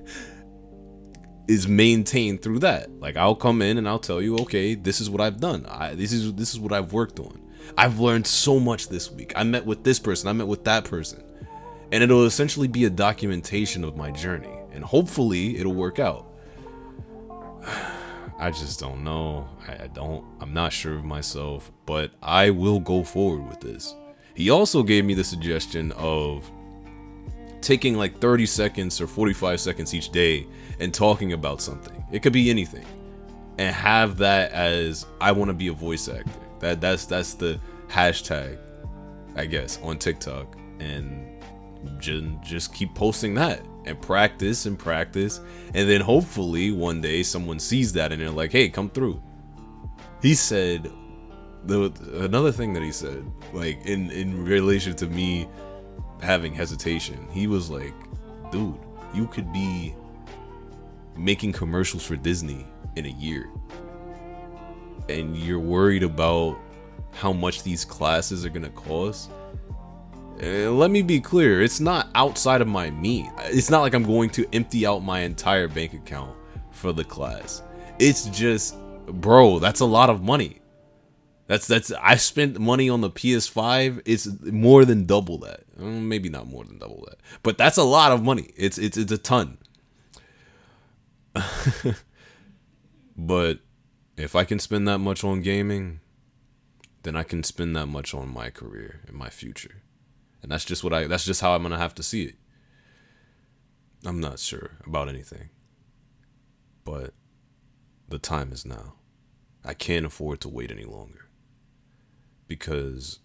is 1.47 1.69
maintained 1.69 2.43
through 2.43 2.61
that. 2.61 2.91
Like 3.01 3.17
I'll 3.17 3.35
come 3.35 3.63
in 3.63 3.79
and 3.79 3.89
I'll 3.89 3.99
tell 3.99 4.23
you, 4.23 4.37
okay, 4.39 4.75
this 4.75 5.01
is 5.01 5.11
what 5.11 5.21
I've 5.21 5.41
done. 5.41 5.67
I, 5.67 5.95
this 5.95 6.13
is 6.13 6.33
this 6.35 6.53
is 6.53 6.61
what 6.61 6.73
I've 6.73 6.93
worked 6.93 7.21
on. 7.21 7.41
I've 7.77 7.99
learned 8.01 8.27
so 8.27 8.61
much 8.61 8.89
this 8.89 9.11
week. 9.11 9.33
I 9.37 9.43
met 9.43 9.65
with 9.65 9.85
this 9.85 9.99
person. 9.99 10.29
I 10.29 10.33
met 10.33 10.47
with 10.47 10.65
that 10.65 10.85
person, 10.85 11.23
and 11.93 12.03
it'll 12.03 12.27
essentially 12.27 12.69
be 12.69 12.85
a 12.85 12.91
documentation 12.91 13.85
of 13.85 13.97
my 13.97 14.11
journey. 14.11 14.51
and 14.73 14.83
hopefully 14.83 15.57
it'll 15.59 15.73
work 15.75 15.99
out. 16.01 16.27
I 18.37 18.51
just 18.51 18.81
don't 18.81 19.05
know. 19.05 19.49
I, 19.69 19.85
I 19.85 19.87
don't. 19.87 20.25
I'm 20.41 20.53
not 20.53 20.73
sure 20.73 20.97
of 20.97 21.05
myself, 21.05 21.71
but 21.87 22.11
I 22.23 22.51
will 22.51 22.81
go 22.81 23.05
forward 23.05 23.49
with 23.49 23.61
this. 23.61 23.95
He 24.35 24.51
also 24.51 24.83
gave 24.83 25.05
me 25.05 25.15
the 25.15 25.23
suggestion 25.23 25.93
of 25.93 26.51
taking 27.65 27.97
like 27.97 28.19
30 28.19 28.47
seconds 28.47 29.01
or 29.01 29.07
45 29.07 29.61
seconds 29.61 29.95
each 29.95 30.11
day 30.11 30.47
and 30.79 30.93
talking 30.93 31.33
about 31.33 31.61
something. 31.61 32.05
It 32.13 32.23
could 32.23 32.33
be 32.33 32.51
anything. 32.51 32.87
And 33.59 33.75
have 33.75 34.19
that 34.19 34.53
as 34.53 35.07
I 35.21 35.33
want 35.33 35.49
to 35.49 35.55
be 35.55 35.69
a 35.69 35.73
voice 35.73 36.09
actor. 36.09 36.31
That 36.61 36.81
that's 36.81 37.07
that's 37.07 37.35
the 37.35 37.61
hashtag, 37.89 38.59
I 39.37 39.47
guess, 39.47 39.79
on 39.83 39.99
TikTok. 39.99 40.57
And 40.81 41.27
just, 41.99 42.25
just 42.43 42.75
keep 42.75 42.95
posting 42.95 43.35
that 43.35 43.65
and 43.87 44.01
practice 44.01 44.67
and 44.67 44.79
practice. 44.79 45.41
And 45.75 45.89
then 45.89 46.01
hopefully 46.01 46.73
one 46.73 47.01
day 47.01 47.23
someone 47.23 47.59
sees 47.59 47.93
that 47.93 48.13
and 48.13 48.21
they're 48.21 48.31
like, 48.31 48.53
hey, 48.53 48.69
come 48.69 48.91
through. 48.91 49.23
He 50.21 50.35
said 50.35 50.91
the 51.67 51.93
another 52.15 52.53
thing 52.53 52.73
that 52.75 52.83
he 52.83 52.93
said, 52.93 53.25
like 53.53 53.85
in 53.87 54.11
in 54.11 54.45
relation 54.45 54.95
to 54.97 55.07
me 55.07 55.49
having 56.25 56.55
hesitation, 56.55 57.29
he 57.31 57.47
was 57.47 57.71
like, 57.71 57.95
dude, 58.51 58.79
you 59.15 59.27
could 59.27 59.53
be 59.53 59.95
making 61.17 61.53
commercials 61.53 62.05
for 62.05 62.17
Disney 62.17 62.67
in 62.97 63.07
a 63.07 63.11
year. 63.11 63.49
And 65.09 65.37
you're 65.37 65.61
worried 65.61 66.03
about 66.03 66.59
how 67.13 67.33
much 67.33 67.63
these 67.63 67.85
classes 67.85 68.45
are 68.45 68.49
gonna 68.49 68.71
cost. 68.71 69.31
And 70.41 70.79
let 70.79 70.91
me 70.91 71.03
be 71.03 71.21
clear, 71.21 71.63
it's 71.63 71.79
not 71.79 72.09
outside 72.15 72.61
of 72.61 72.67
my 72.67 72.91
means. 72.91 73.31
It's 73.45 73.71
not 73.71 73.83
like 73.83 73.95
I'm 73.95 74.03
going 74.03 74.31
to 74.31 74.47
empty 74.53 74.85
out 74.85 75.05
my 75.05 75.21
entire 75.21 75.69
bank 75.69 75.95
account 75.95 76.35
for 76.73 76.93
the 76.93 77.05
class. 77.05 77.63
It's 78.01 78.25
just, 78.27 78.77
bro, 79.07 79.61
that's 79.61 79.81
a 79.81 79.85
lot 79.85 80.11
of 80.11 80.23
money. 80.23 80.61
That's 81.47 81.67
that's 81.67 81.93
I 81.93 82.17
spent 82.17 82.59
money 82.59 82.89
on 82.89 83.03
the 83.03 83.11
PS5. 83.11 84.03
It's 84.07 84.27
more 84.43 84.85
than 84.85 85.05
double 85.05 85.39
that. 85.39 85.65
Mm, 85.79 86.03
maybe 86.03 86.29
not 86.29 86.47
more 86.47 86.65
than 86.65 86.79
double 86.79 87.05
that, 87.09 87.19
but 87.43 87.59
that's 87.59 87.77
a 87.77 87.85
lot 87.85 88.13
of 88.13 88.23
money. 88.23 88.53
It's 88.57 88.79
it's 88.79 88.97
it's 88.97 89.13
a 89.13 89.19
ton. 89.19 89.59
but 93.17 93.59
if 94.17 94.35
I 94.35 94.45
can 94.45 94.59
spend 94.59 94.89
that 94.89 94.99
much 94.99 95.23
on 95.23 95.43
gaming, 95.43 96.01
then 97.03 97.15
I 97.17 97.25
can 97.25 97.43
spend 97.43 97.77
that 97.77 97.87
much 97.87 98.15
on 98.15 98.33
my 98.33 98.49
career 98.49 99.03
and 99.07 99.17
my 99.17 99.29
future. 99.29 99.83
And 100.43 100.51
that's 100.51 100.65
just 100.65 100.83
what 100.83 100.95
I 100.95 101.07
that's 101.07 101.27
just 101.27 101.43
how 101.43 101.55
I'm 101.55 101.69
to 101.69 101.77
have 101.77 101.95
to 101.97 102.03
see 102.03 102.23
it. 102.25 102.37
I'm 104.07 104.21
not 104.21 104.39
sure 104.39 104.79
about 104.87 105.11
anything. 105.11 105.51
But 106.85 107.13
the 108.09 108.19
time 108.19 108.53
is 108.53 108.65
now. 108.65 108.95
I 109.63 109.75
can't 109.75 110.05
afford 110.05 110.41
to 110.43 110.49
wait 110.49 110.71
any 110.71 110.85
longer 110.85 111.24
because 112.49 113.19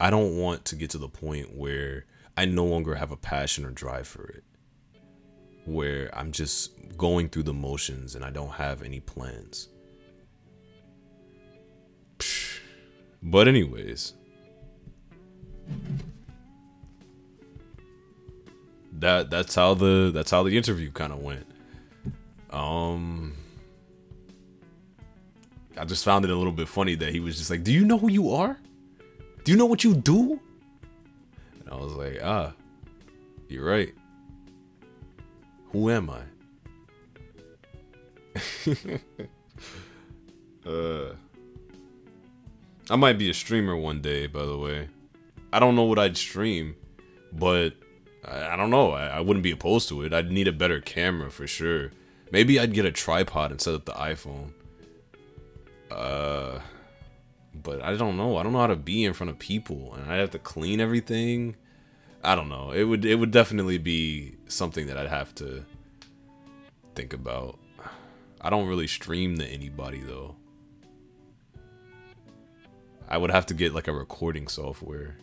I 0.00 0.10
don't 0.10 0.36
want 0.36 0.64
to 0.66 0.76
get 0.76 0.90
to 0.90 0.98
the 0.98 1.08
point 1.08 1.54
where 1.54 2.06
I 2.36 2.44
no 2.44 2.64
longer 2.64 2.94
have 2.94 3.12
a 3.12 3.16
passion 3.16 3.64
or 3.64 3.70
drive 3.70 4.06
for 4.06 4.24
it. 4.24 4.44
Where 5.64 6.10
I'm 6.12 6.32
just 6.32 6.72
going 6.96 7.28
through 7.28 7.44
the 7.44 7.52
motions 7.52 8.14
and 8.14 8.24
I 8.24 8.30
don't 8.30 8.52
have 8.52 8.82
any 8.82 9.00
plans. 9.00 9.68
But 13.24 13.46
anyways, 13.46 14.14
that 18.98 19.30
that's 19.30 19.54
how 19.54 19.74
the 19.74 20.10
that's 20.12 20.32
how 20.32 20.42
the 20.42 20.56
interview 20.56 20.90
kind 20.90 21.12
of 21.12 21.20
went. 21.20 21.46
Um 22.50 23.34
I 25.78 25.84
just 25.84 26.04
found 26.04 26.24
it 26.24 26.30
a 26.30 26.36
little 26.36 26.52
bit 26.52 26.68
funny 26.68 26.94
that 26.96 27.12
he 27.12 27.20
was 27.20 27.38
just 27.38 27.50
like, 27.50 27.64
"Do 27.64 27.72
you 27.72 27.84
know 27.84 27.98
who 27.98 28.10
you 28.10 28.30
are? 28.30 28.58
Do 29.44 29.52
you 29.52 29.58
know 29.58 29.66
what 29.66 29.84
you 29.84 29.94
do?" 29.94 30.40
And 31.60 31.70
I 31.70 31.76
was 31.76 31.92
like, 31.92 32.20
"Ah, 32.22 32.52
you're 33.48 33.64
right. 33.64 33.94
Who 35.72 35.90
am 35.90 36.10
I?" 36.10 36.22
uh, 40.66 41.14
I 42.90 42.96
might 42.96 43.18
be 43.18 43.30
a 43.30 43.34
streamer 43.34 43.76
one 43.76 44.00
day. 44.00 44.26
By 44.26 44.44
the 44.44 44.58
way, 44.58 44.88
I 45.52 45.58
don't 45.58 45.76
know 45.76 45.84
what 45.84 45.98
I'd 45.98 46.16
stream, 46.16 46.76
but 47.32 47.74
I, 48.24 48.48
I 48.48 48.56
don't 48.56 48.70
know. 48.70 48.92
I, 48.92 49.06
I 49.06 49.20
wouldn't 49.20 49.42
be 49.42 49.50
opposed 49.50 49.88
to 49.88 50.02
it. 50.02 50.12
I'd 50.12 50.30
need 50.30 50.48
a 50.48 50.52
better 50.52 50.80
camera 50.80 51.30
for 51.30 51.46
sure. 51.46 51.90
Maybe 52.30 52.58
I'd 52.58 52.72
get 52.72 52.84
a 52.86 52.92
tripod 52.92 53.50
and 53.50 53.60
set 53.60 53.74
up 53.74 53.84
the 53.84 53.92
iPhone. 53.92 54.52
Uh, 55.92 56.60
but 57.54 57.82
I 57.82 57.94
don't 57.96 58.16
know. 58.16 58.36
I 58.36 58.42
don't 58.42 58.52
know 58.52 58.60
how 58.60 58.66
to 58.68 58.76
be 58.76 59.04
in 59.04 59.12
front 59.12 59.30
of 59.30 59.38
people, 59.38 59.94
and 59.94 60.10
I 60.10 60.16
have 60.16 60.30
to 60.30 60.38
clean 60.38 60.80
everything. 60.80 61.56
I 62.24 62.34
don't 62.34 62.48
know. 62.48 62.70
It 62.70 62.84
would 62.84 63.04
it 63.04 63.16
would 63.16 63.30
definitely 63.30 63.78
be 63.78 64.36
something 64.48 64.86
that 64.86 64.96
I'd 64.96 65.08
have 65.08 65.34
to 65.36 65.64
think 66.94 67.12
about. 67.12 67.58
I 68.40 68.50
don't 68.50 68.68
really 68.68 68.86
stream 68.86 69.36
to 69.38 69.46
anybody 69.46 70.00
though. 70.00 70.36
I 73.08 73.18
would 73.18 73.30
have 73.30 73.46
to 73.46 73.54
get 73.54 73.74
like 73.74 73.88
a 73.88 73.92
recording 73.92 74.48
software. 74.48 75.16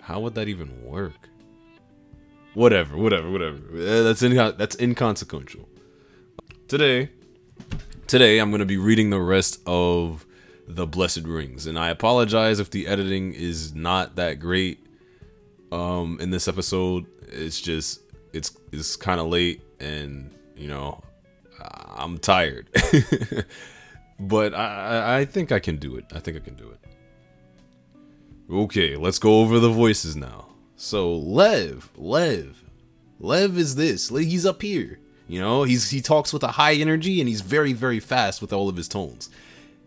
How 0.00 0.20
would 0.20 0.34
that 0.34 0.48
even 0.48 0.84
work? 0.84 1.28
Whatever, 2.54 2.96
whatever, 2.96 3.30
whatever. 3.30 3.58
That's 3.72 4.22
in, 4.22 4.34
that's 4.34 4.76
inconsequential. 4.78 5.68
Today, 6.66 7.10
today 8.12 8.40
I'm 8.40 8.50
going 8.50 8.60
to 8.60 8.66
be 8.66 8.76
reading 8.76 9.08
the 9.08 9.18
rest 9.18 9.58
of 9.66 10.26
the 10.68 10.86
Blessed 10.86 11.22
Rings, 11.22 11.66
and 11.66 11.78
I 11.78 11.88
apologize 11.88 12.60
if 12.60 12.68
the 12.68 12.86
editing 12.86 13.32
is 13.32 13.74
not 13.74 14.16
that 14.16 14.34
great 14.34 14.86
um, 15.72 16.18
in 16.20 16.28
this 16.28 16.46
episode. 16.46 17.06
It's 17.22 17.58
just 17.58 18.02
it's 18.34 18.54
it's 18.70 18.96
kind 18.96 19.18
of 19.18 19.28
late, 19.28 19.62
and 19.80 20.30
you 20.54 20.68
know 20.68 21.02
I'm 21.96 22.18
tired, 22.18 22.68
but 24.20 24.52
I 24.52 25.20
I 25.20 25.24
think 25.24 25.50
I 25.50 25.58
can 25.58 25.78
do 25.78 25.96
it. 25.96 26.04
I 26.14 26.18
think 26.18 26.36
I 26.36 26.40
can 26.40 26.54
do 26.54 26.68
it. 26.68 26.80
Okay, 28.52 28.94
let's 28.94 29.18
go 29.18 29.40
over 29.40 29.58
the 29.58 29.70
voices 29.70 30.16
now. 30.16 30.48
So 30.76 31.14
Lev, 31.14 31.88
Lev, 31.96 32.62
Lev 33.20 33.56
is 33.56 33.76
this. 33.76 34.10
He's 34.10 34.44
up 34.44 34.60
here. 34.60 34.98
You 35.28 35.40
know, 35.40 35.62
he's 35.62 35.90
he 35.90 36.00
talks 36.00 36.32
with 36.32 36.42
a 36.42 36.52
high 36.52 36.74
energy 36.74 37.20
and 37.20 37.28
he's 37.28 37.40
very 37.40 37.72
very 37.72 38.00
fast 38.00 38.40
with 38.40 38.52
all 38.52 38.68
of 38.68 38.76
his 38.76 38.88
tones. 38.88 39.30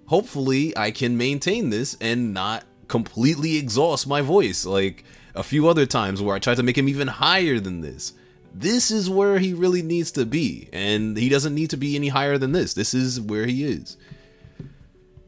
Hopefully, 0.07 0.75
I 0.77 0.91
can 0.91 1.17
maintain 1.17 1.69
this 1.69 1.97
and 1.99 2.33
not 2.33 2.63
completely 2.87 3.57
exhaust 3.57 4.07
my 4.07 4.21
voice 4.21 4.65
like 4.65 5.03
a 5.33 5.43
few 5.43 5.67
other 5.67 5.85
times 5.85 6.21
where 6.21 6.35
I 6.35 6.39
tried 6.39 6.57
to 6.57 6.63
make 6.63 6.77
him 6.77 6.87
even 6.87 7.07
higher 7.07 7.59
than 7.59 7.81
this. 7.81 8.13
This 8.53 8.89
is 8.89 9.09
where 9.09 9.39
he 9.39 9.53
really 9.53 9.81
needs 9.81 10.11
to 10.11 10.25
be, 10.25 10.69
and 10.71 11.17
he 11.17 11.27
doesn't 11.27 11.53
need 11.53 11.71
to 11.71 11.77
be 11.77 11.95
any 11.95 12.07
higher 12.07 12.37
than 12.37 12.53
this. 12.53 12.73
This 12.73 12.93
is 12.93 13.19
where 13.19 13.45
he 13.45 13.65
is. 13.65 13.97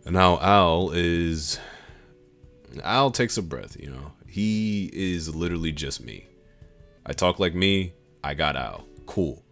And 0.05 0.13
now 0.13 0.39
Al 0.39 0.91
is 0.91 1.59
Al 2.83 3.11
takes 3.11 3.37
a 3.37 3.41
breath, 3.41 3.75
you 3.77 3.89
know. 3.89 4.13
He 4.25 4.89
is 4.93 5.35
literally 5.35 5.73
just 5.73 6.01
me. 6.01 6.27
I 7.05 7.11
talk 7.11 7.39
like 7.39 7.53
me, 7.53 7.93
I 8.23 8.33
got 8.33 8.55
Al. 8.55 8.85
Cool. 9.05 9.43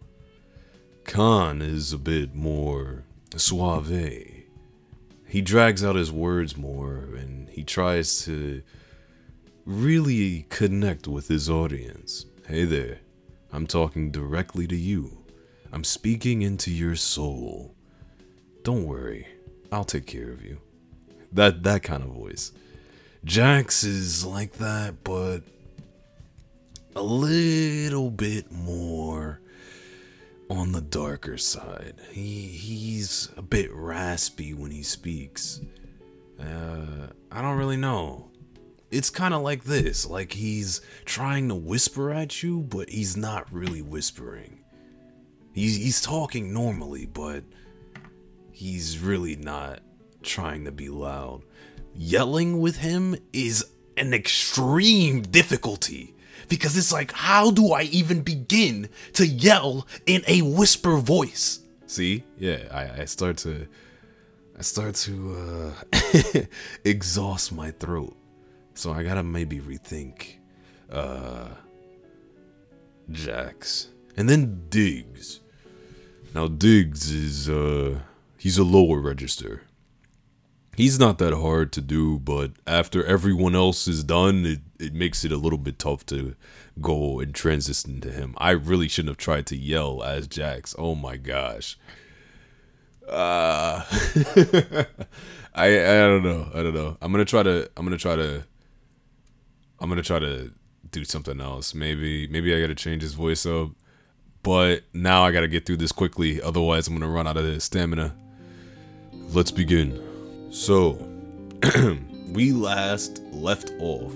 Khan 1.06 1.62
is 1.62 1.92
a 1.92 1.98
bit 1.98 2.34
more 2.34 3.04
suave. 3.36 4.42
He 5.28 5.40
drags 5.40 5.84
out 5.84 5.94
his 5.94 6.10
words 6.10 6.56
more 6.56 6.96
and 7.16 7.48
he 7.48 7.62
tries 7.62 8.24
to 8.24 8.62
really 9.64 10.46
connect 10.48 11.06
with 11.06 11.28
his 11.28 11.48
audience. 11.48 12.26
Hey 12.48 12.64
there, 12.64 12.98
I'm 13.52 13.68
talking 13.68 14.10
directly 14.10 14.66
to 14.66 14.76
you. 14.76 15.24
I'm 15.72 15.84
speaking 15.84 16.42
into 16.42 16.72
your 16.72 16.96
soul. 16.96 17.74
Don't 18.64 18.84
worry, 18.84 19.28
I'll 19.70 19.84
take 19.84 20.06
care 20.06 20.30
of 20.30 20.44
you. 20.44 20.60
That 21.32 21.62
that 21.62 21.84
kind 21.84 22.02
of 22.02 22.10
voice. 22.10 22.50
Jax 23.24 23.84
is 23.84 24.24
like 24.24 24.54
that, 24.54 25.04
but 25.04 25.42
a 26.96 27.02
little 27.02 28.10
bit 28.10 28.50
more 28.50 29.40
on 30.48 30.72
the 30.72 30.80
darker 30.80 31.38
side. 31.38 31.94
He 32.10 32.42
he's 32.46 33.30
a 33.36 33.42
bit 33.42 33.72
raspy 33.72 34.54
when 34.54 34.70
he 34.70 34.82
speaks. 34.82 35.60
Uh, 36.40 37.08
I 37.30 37.42
don't 37.42 37.56
really 37.56 37.76
know. 37.76 38.30
It's 38.90 39.10
kind 39.10 39.34
of 39.34 39.42
like 39.42 39.64
this, 39.64 40.06
like 40.06 40.32
he's 40.32 40.80
trying 41.04 41.48
to 41.48 41.54
whisper 41.54 42.12
at 42.12 42.42
you, 42.42 42.60
but 42.60 42.88
he's 42.88 43.16
not 43.16 43.52
really 43.52 43.82
whispering. 43.82 44.60
He's 45.52 45.76
he's 45.76 46.00
talking 46.00 46.52
normally, 46.52 47.06
but 47.06 47.42
he's 48.52 48.98
really 48.98 49.36
not 49.36 49.80
trying 50.22 50.64
to 50.64 50.72
be 50.72 50.88
loud. 50.88 51.42
Yelling 51.94 52.60
with 52.60 52.76
him 52.76 53.16
is 53.32 53.64
an 53.96 54.12
extreme 54.12 55.22
difficulty 55.22 56.15
because 56.48 56.76
it's 56.76 56.92
like, 56.92 57.12
how 57.12 57.50
do 57.50 57.72
I 57.72 57.82
even 57.82 58.22
begin 58.22 58.88
to 59.14 59.26
yell 59.26 59.86
in 60.06 60.22
a 60.26 60.42
whisper 60.42 60.96
voice? 60.96 61.60
See, 61.86 62.24
yeah, 62.38 62.58
I, 62.70 63.02
I 63.02 63.04
start 63.04 63.36
to, 63.38 63.66
I 64.58 64.62
start 64.62 64.94
to 64.96 65.74
uh, 65.92 66.40
exhaust 66.84 67.52
my 67.52 67.70
throat, 67.72 68.16
so 68.74 68.92
I 68.92 69.02
gotta 69.02 69.22
maybe 69.22 69.60
rethink, 69.60 70.36
uh, 70.90 71.48
Jax, 73.10 73.88
and 74.16 74.28
then 74.28 74.64
Diggs. 74.68 75.40
Now 76.34 76.48
Diggs 76.48 77.10
is 77.10 77.48
uh, 77.48 78.00
he's 78.36 78.58
a 78.58 78.64
lower 78.64 79.00
register. 79.00 79.62
He's 80.76 80.98
not 80.98 81.16
that 81.18 81.32
hard 81.32 81.72
to 81.72 81.80
do, 81.80 82.18
but 82.18 82.52
after 82.66 83.02
everyone 83.02 83.54
else 83.54 83.88
is 83.88 84.04
done, 84.04 84.44
it, 84.44 84.58
it 84.78 84.92
makes 84.92 85.24
it 85.24 85.32
a 85.32 85.38
little 85.38 85.58
bit 85.58 85.78
tough 85.78 86.04
to 86.06 86.36
go 86.82 87.18
and 87.18 87.34
transition 87.34 87.98
to 88.02 88.10
him. 88.10 88.34
I 88.36 88.50
really 88.50 88.86
shouldn't 88.86 89.08
have 89.08 89.16
tried 89.16 89.46
to 89.46 89.56
yell 89.56 90.02
as 90.02 90.26
Jax. 90.26 90.74
Oh 90.78 90.94
my 90.94 91.16
gosh. 91.16 91.78
Uh 93.08 93.82
I 95.54 95.66
I 95.66 95.98
don't 96.08 96.22
know. 96.22 96.50
I 96.52 96.62
don't 96.62 96.74
know. 96.74 96.98
I'm 97.00 97.10
gonna 97.10 97.24
try 97.24 97.42
to 97.42 97.70
I'm 97.74 97.86
gonna 97.86 97.96
try 97.96 98.16
to 98.16 98.44
I'm 99.80 99.88
gonna 99.88 100.02
try 100.02 100.18
to 100.18 100.52
do 100.90 101.04
something 101.04 101.40
else. 101.40 101.74
Maybe 101.74 102.28
maybe 102.28 102.54
I 102.54 102.60
gotta 102.60 102.74
change 102.74 103.00
his 103.00 103.14
voice 103.14 103.46
up. 103.46 103.70
But 104.42 104.82
now 104.92 105.24
I 105.24 105.30
gotta 105.30 105.48
get 105.48 105.64
through 105.64 105.78
this 105.78 105.92
quickly, 105.92 106.42
otherwise 106.42 106.86
I'm 106.86 106.94
gonna 106.94 107.10
run 107.10 107.26
out 107.26 107.38
of 107.38 107.62
stamina. 107.62 108.14
Let's 109.32 109.50
begin. 109.50 110.05
So, 110.50 110.92
we 112.32 112.52
last 112.52 113.22
left 113.32 113.72
off 113.80 114.14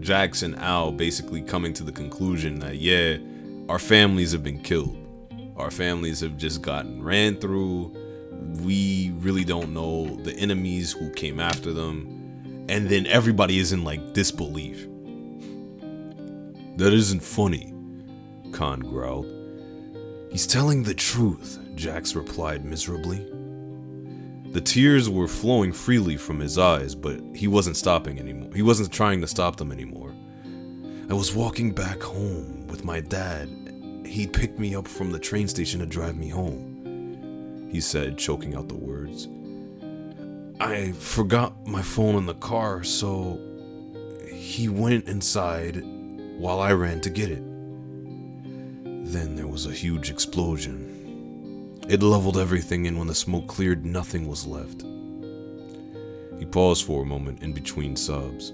Jax 0.00 0.42
and 0.42 0.56
Al 0.58 0.92
basically 0.92 1.42
coming 1.42 1.72
to 1.74 1.82
the 1.82 1.92
conclusion 1.92 2.58
that, 2.60 2.76
yeah, 2.76 3.18
our 3.68 3.78
families 3.78 4.32
have 4.32 4.42
been 4.42 4.60
killed. 4.60 4.96
Our 5.56 5.70
families 5.70 6.20
have 6.20 6.36
just 6.36 6.62
gotten 6.62 7.02
ran 7.02 7.36
through. 7.36 7.94
We 8.62 9.12
really 9.18 9.44
don't 9.44 9.74
know 9.74 10.06
the 10.22 10.34
enemies 10.34 10.92
who 10.92 11.10
came 11.10 11.40
after 11.40 11.72
them. 11.72 12.66
And 12.68 12.88
then 12.88 13.06
everybody 13.06 13.58
is 13.58 13.72
in 13.72 13.84
like 13.84 14.12
disbelief. 14.12 14.86
That 16.76 16.92
isn't 16.92 17.22
funny, 17.22 17.74
Khan 18.52 18.80
growled. 18.80 19.26
He's 20.30 20.46
telling 20.46 20.82
the 20.82 20.94
truth, 20.94 21.58
Jax 21.74 22.14
replied 22.14 22.64
miserably. 22.64 23.26
The 24.52 24.62
tears 24.62 25.10
were 25.10 25.28
flowing 25.28 25.72
freely 25.72 26.16
from 26.16 26.40
his 26.40 26.56
eyes, 26.56 26.94
but 26.94 27.20
he 27.34 27.46
wasn't 27.46 27.76
stopping 27.76 28.18
anymore. 28.18 28.50
He 28.54 28.62
wasn't 28.62 28.90
trying 28.90 29.20
to 29.20 29.26
stop 29.26 29.56
them 29.56 29.70
anymore. 29.70 30.14
I 31.10 31.14
was 31.14 31.34
walking 31.34 31.72
back 31.72 32.02
home 32.02 32.66
with 32.66 32.84
my 32.84 33.00
dad. 33.00 33.48
He'd 34.06 34.32
picked 34.32 34.58
me 34.58 34.74
up 34.74 34.88
from 34.88 35.12
the 35.12 35.18
train 35.18 35.48
station 35.48 35.80
to 35.80 35.86
drive 35.86 36.16
me 36.16 36.28
home, 36.28 37.68
he 37.70 37.80
said, 37.80 38.16
choking 38.16 38.54
out 38.54 38.68
the 38.68 38.74
words. 38.74 39.28
I 40.60 40.92
forgot 40.92 41.66
my 41.66 41.82
phone 41.82 42.16
in 42.16 42.24
the 42.26 42.34
car, 42.34 42.82
so 42.82 43.38
he 44.32 44.68
went 44.68 45.06
inside 45.06 45.82
while 46.38 46.60
I 46.60 46.72
ran 46.72 47.00
to 47.02 47.10
get 47.10 47.30
it. 47.30 47.44
Then 49.12 49.36
there 49.36 49.46
was 49.46 49.66
a 49.66 49.72
huge 49.72 50.10
explosion. 50.10 50.87
It 51.88 52.02
leveled 52.02 52.36
everything, 52.36 52.86
and 52.86 52.98
when 52.98 53.06
the 53.06 53.14
smoke 53.14 53.46
cleared, 53.46 53.86
nothing 53.86 54.28
was 54.28 54.46
left. 54.46 54.82
He 56.38 56.44
paused 56.44 56.84
for 56.84 57.02
a 57.02 57.06
moment 57.06 57.42
in 57.42 57.54
between 57.54 57.96
sobs. 57.96 58.52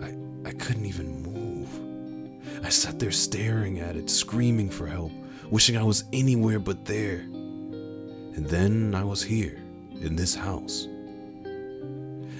I, 0.00 0.14
I 0.48 0.52
couldn't 0.52 0.86
even 0.86 1.20
move. 1.22 2.64
I 2.64 2.68
sat 2.68 3.00
there 3.00 3.10
staring 3.10 3.80
at 3.80 3.96
it, 3.96 4.08
screaming 4.08 4.70
for 4.70 4.86
help, 4.86 5.10
wishing 5.50 5.76
I 5.76 5.82
was 5.82 6.04
anywhere 6.12 6.60
but 6.60 6.84
there. 6.84 7.22
And 7.22 8.46
then 8.46 8.94
I 8.94 9.02
was 9.02 9.20
here, 9.20 9.60
in 10.00 10.14
this 10.14 10.36
house. 10.36 10.86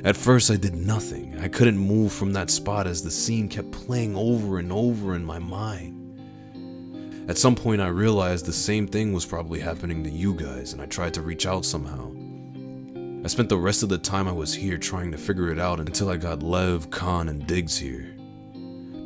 At 0.05 0.17
first, 0.17 0.53
I 0.53 0.57
did 0.57 0.77
nothing. 0.77 1.37
I 1.41 1.49
couldn't 1.49 1.77
move 1.77 2.13
from 2.13 2.33
that 2.35 2.51
spot 2.51 2.87
as 2.87 3.03
the 3.03 3.11
scene 3.11 3.49
kept 3.49 3.73
playing 3.73 4.15
over 4.15 4.61
and 4.61 4.71
over 4.71 5.17
in 5.17 5.25
my 5.25 5.41
mind. 5.41 6.08
At 7.29 7.37
some 7.37 7.55
point, 7.55 7.83
I 7.83 7.89
realized 7.89 8.47
the 8.47 8.55
same 8.55 8.87
thing 8.87 9.13
was 9.13 9.27
probably 9.27 9.61
happening 9.61 10.03
to 10.03 10.11
you 10.11 10.33
guys, 10.33 10.73
and 10.73 10.81
I 10.81 10.87
tried 10.87 11.13
to 11.13 11.21
reach 11.21 11.45
out 11.45 11.67
somehow. 11.67 12.11
I 13.23 13.29
spent 13.29 13.51
the 13.51 13.59
rest 13.59 13.83
of 13.83 13.91
the 13.91 13.99
time 13.99 14.27
I 14.27 14.33
was 14.33 14.55
here 14.55 14.79
trying 14.79 15.13
to 15.13 15.19
figure 15.19 15.51
it 15.51 15.59
out 15.59 15.79
until 15.79 16.09
I 16.09 16.17
got 16.17 16.43
Lev, 16.43 16.89
Khan, 16.89 17.29
and 17.29 17.47
Diggs 17.47 17.77
here. 17.77 18.15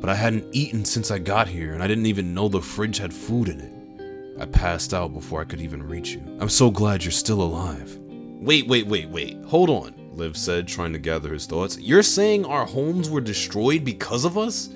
But 0.00 0.08
I 0.08 0.14
hadn't 0.14 0.46
eaten 0.52 0.84
since 0.84 1.10
I 1.10 1.18
got 1.18 1.48
here, 1.48 1.74
and 1.74 1.82
I 1.82 1.88
didn't 1.88 2.06
even 2.06 2.32
know 2.32 2.46
the 2.46 2.60
fridge 2.60 2.98
had 2.98 3.12
food 3.12 3.48
in 3.48 3.60
it. 3.60 4.40
I 4.40 4.46
passed 4.46 4.94
out 4.94 5.12
before 5.12 5.40
I 5.40 5.44
could 5.44 5.60
even 5.60 5.82
reach 5.82 6.10
you. 6.10 6.22
I'm 6.38 6.48
so 6.48 6.70
glad 6.70 7.02
you're 7.02 7.10
still 7.10 7.42
alive. 7.42 7.98
Wait, 8.06 8.68
wait, 8.68 8.86
wait, 8.86 9.08
wait. 9.08 9.42
Hold 9.46 9.68
on, 9.68 9.94
Liv 10.12 10.36
said, 10.36 10.68
trying 10.68 10.92
to 10.92 11.00
gather 11.00 11.32
his 11.32 11.46
thoughts. 11.46 11.76
You're 11.80 12.04
saying 12.04 12.44
our 12.44 12.66
homes 12.66 13.10
were 13.10 13.20
destroyed 13.20 13.84
because 13.84 14.24
of 14.24 14.38
us? 14.38 14.68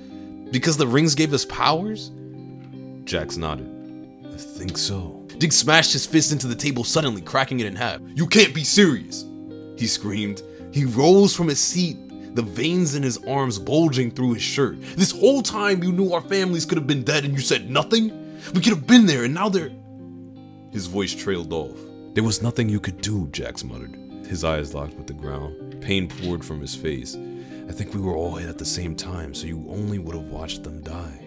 Because 0.51 0.77
the 0.77 0.87
rings 0.89 1.15
gave 1.15 1.33
us 1.33 1.45
powers? 1.45 2.11
Jax 3.07 3.37
nodded. 3.37 3.73
I 4.27 4.37
think 4.37 4.77
so. 4.77 5.25
Dig 5.39 5.53
smashed 5.53 5.93
his 5.93 6.05
fist 6.05 6.33
into 6.33 6.47
the 6.47 6.55
table 6.55 6.85
suddenly, 6.85 7.23
cracking 7.23 7.61
it 7.61 7.67
in 7.67 7.77
half. 7.77 8.01
You 8.15 8.27
can't 8.27 8.55
be 8.55 8.65
serious! 8.65 9.25
He 9.79 9.87
screamed. 9.87 10.43
He 10.73 10.85
rose 10.85 11.35
from 11.35 11.49
his 11.49 11.61
seat, 11.61 11.97
the 12.35 12.43
veins 12.43 12.95
in 12.95 13.03
his 13.03 13.19
arms 13.25 13.59
bulging 13.59 14.11
through 14.11 14.35
his 14.35 14.43
shirt. 14.43 14.81
This 14.97 15.13
whole 15.13 15.41
time 15.41 15.83
you 15.83 15.93
knew 15.93 16.13
our 16.13 16.21
families 16.21 16.67
could 16.67 16.79
have 16.79 16.87
been 16.87 17.05
dead 17.05 17.25
and 17.25 17.33
you 17.33 17.41
said 17.41 17.71
nothing? 17.71 18.11
We 18.55 18.61
could 18.61 18.75
have 18.75 18.87
been 18.87 19.07
there 19.07 19.25
and 19.25 19.33
now 19.33 19.49
they're. 19.49 19.71
His 20.73 20.87
voice 20.87 21.15
trailed 21.15 21.53
off. 21.53 21.79
There 22.15 22.25
was 22.25 22.43
nothing 22.43 22.69
you 22.69 22.81
could 22.81 23.01
do, 23.01 23.29
Jax 23.29 23.63
muttered. 23.63 23.95
His 24.27 24.43
eyes 24.43 24.75
locked 24.75 24.95
with 24.95 25.07
the 25.07 25.13
ground. 25.13 25.81
Pain 25.81 26.09
poured 26.09 26.45
from 26.45 26.61
his 26.61 26.75
face. 26.75 27.17
I 27.69 27.73
think 27.73 27.95
we 27.95 28.01
were 28.01 28.17
all 28.17 28.35
hit 28.35 28.49
at 28.49 28.59
the 28.59 28.65
same 28.65 28.97
time, 28.97 29.33
so 29.33 29.47
you 29.47 29.65
only 29.69 29.99
would 29.99 30.15
have 30.17 30.29
watched 30.29 30.65
them 30.65 30.83
die. 30.83 31.26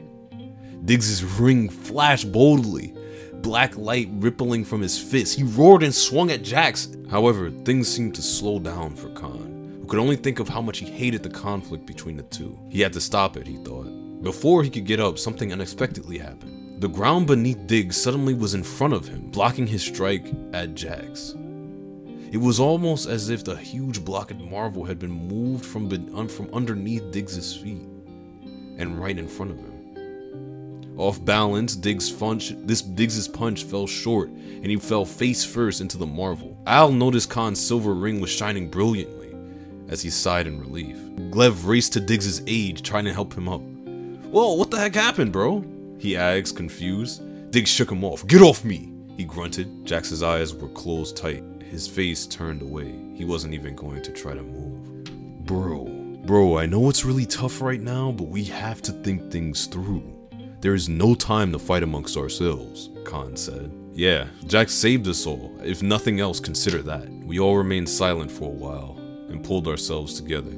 Diggs's 0.85 1.23
ring 1.23 1.69
flashed 1.69 2.31
boldly, 2.31 2.93
black 3.41 3.77
light 3.77 4.09
rippling 4.13 4.65
from 4.65 4.81
his 4.81 4.97
fist. 4.97 5.37
He 5.37 5.43
roared 5.43 5.83
and 5.83 5.93
swung 5.93 6.31
at 6.31 6.43
Jax. 6.43 6.89
However, 7.09 7.51
things 7.63 7.87
seemed 7.87 8.15
to 8.15 8.21
slow 8.21 8.59
down 8.59 8.95
for 8.95 9.09
Khan, 9.09 9.79
who 9.81 9.87
could 9.87 9.99
only 9.99 10.15
think 10.15 10.39
of 10.39 10.49
how 10.49 10.61
much 10.61 10.79
he 10.79 10.85
hated 10.85 11.23
the 11.23 11.29
conflict 11.29 11.85
between 11.85 12.17
the 12.17 12.23
two. 12.23 12.57
He 12.69 12.81
had 12.81 12.93
to 12.93 13.01
stop 13.01 13.37
it, 13.37 13.47
he 13.47 13.57
thought. 13.57 13.87
Before 14.21 14.63
he 14.63 14.69
could 14.69 14.85
get 14.85 14.99
up, 14.99 15.17
something 15.17 15.53
unexpectedly 15.53 16.17
happened. 16.17 16.81
The 16.81 16.89
ground 16.89 17.27
beneath 17.27 17.67
Diggs 17.67 17.97
suddenly 17.97 18.33
was 18.33 18.53
in 18.53 18.63
front 18.63 18.93
of 18.93 19.07
him, 19.07 19.31
blocking 19.31 19.67
his 19.67 19.83
strike 19.83 20.25
at 20.53 20.75
Jax. 20.75 21.35
It 22.31 22.37
was 22.37 22.59
almost 22.59 23.07
as 23.07 23.29
if 23.29 23.43
the 23.43 23.55
huge 23.55 24.05
block 24.05 24.29
of 24.29 24.39
marble 24.39 24.85
had 24.85 24.99
been 24.99 25.11
moved 25.11 25.65
from, 25.65 25.89
from 26.27 26.49
underneath 26.53 27.11
Diggs's 27.11 27.55
feet 27.55 27.81
and 28.77 28.99
right 28.99 29.17
in 29.17 29.27
front 29.27 29.51
of 29.51 29.57
him. 29.57 29.78
Off 30.99 31.23
balance, 31.23 31.77
Diggs' 31.77 32.11
punch, 32.11 32.51
this 32.57 32.81
Diggs's 32.81 33.29
punch 33.29 33.63
fell 33.63 33.87
short, 33.87 34.27
and 34.27 34.65
he 34.65 34.75
fell 34.75 35.05
face 35.05 35.45
first 35.45 35.79
into 35.79 35.97
the 35.97 36.05
marvel. 36.05 36.61
Al 36.67 36.91
noticed 36.91 37.29
Khan's 37.29 37.65
silver 37.65 37.93
ring 37.93 38.19
was 38.19 38.29
shining 38.29 38.69
brilliantly, 38.69 39.33
as 39.87 40.01
he 40.01 40.09
sighed 40.09 40.45
in 40.45 40.59
relief. 40.59 40.97
Lev 41.33 41.65
raced 41.67 41.93
to 41.93 42.01
Diggs's 42.01 42.41
aid, 42.47 42.83
trying 42.83 43.05
to 43.05 43.13
help 43.13 43.33
him 43.33 43.47
up. 43.47 43.61
Whoa, 43.61 44.55
what 44.55 44.71
the 44.71 44.77
heck 44.77 44.93
happened, 44.93 45.31
bro? 45.31 45.63
He 45.99 46.17
asked, 46.17 46.57
confused. 46.57 47.21
Diggs 47.49 47.69
shook 47.69 47.89
him 47.89 48.03
off. 48.03 48.27
Get 48.27 48.41
off 48.41 48.65
me! 48.65 48.91
He 49.15 49.23
grunted. 49.23 49.85
Jax's 49.85 50.21
eyes 50.21 50.53
were 50.53 50.67
closed 50.67 51.15
tight. 51.15 51.45
His 51.63 51.87
face 51.87 52.27
turned 52.27 52.61
away. 52.61 52.93
He 53.15 53.23
wasn't 53.23 53.53
even 53.53 53.73
going 53.73 54.01
to 54.01 54.11
try 54.11 54.33
to 54.33 54.43
move. 54.43 55.05
Bro, 55.45 55.85
bro, 56.25 56.57
I 56.57 56.65
know 56.65 56.89
it's 56.89 57.05
really 57.05 57.25
tough 57.25 57.61
right 57.61 57.79
now, 57.79 58.11
but 58.11 58.27
we 58.27 58.43
have 58.43 58.81
to 58.81 58.91
think 58.91 59.31
things 59.31 59.65
through. 59.65 60.18
There 60.61 60.73
is 60.73 60.89
no 60.89 61.15
time 61.15 61.53
to 61.53 61.59
fight 61.59 61.83
amongst 61.83 62.17
ourselves, 62.17 62.89
Khan 63.05 63.37
said. 63.37 63.71
Yeah, 63.93 64.27
Jack 64.45 64.69
saved 64.69 65.07
us 65.07 65.25
all. 65.25 65.57
If 65.63 65.81
nothing 65.81 66.19
else, 66.19 66.41
consider 66.41 66.81
that. 66.81 67.09
We 67.09 67.39
all 67.39 67.55
remained 67.55 67.87
silent 67.87 68.29
for 68.29 68.45
a 68.45 68.53
while 68.53 68.97
and 69.29 69.43
pulled 69.43 69.69
ourselves 69.69 70.15
together. 70.15 70.51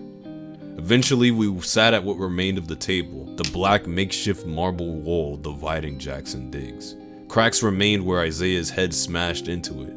Eventually, 0.77 1.29
we 1.29 1.59
sat 1.61 1.93
at 1.93 2.03
what 2.03 2.17
remained 2.17 2.57
of 2.57 2.67
the 2.67 2.75
table, 2.75 3.25
the 3.35 3.49
black 3.51 3.85
makeshift 3.85 4.45
marble 4.47 4.95
wall 4.95 5.37
dividing 5.37 6.01
and 6.07 6.51
Diggs. 6.51 6.95
Cracks 7.27 7.61
remained 7.61 8.03
where 8.03 8.21
Isaiah's 8.21 8.71
head 8.71 8.95
smashed 8.95 9.47
into 9.47 9.83
it. 9.83 9.93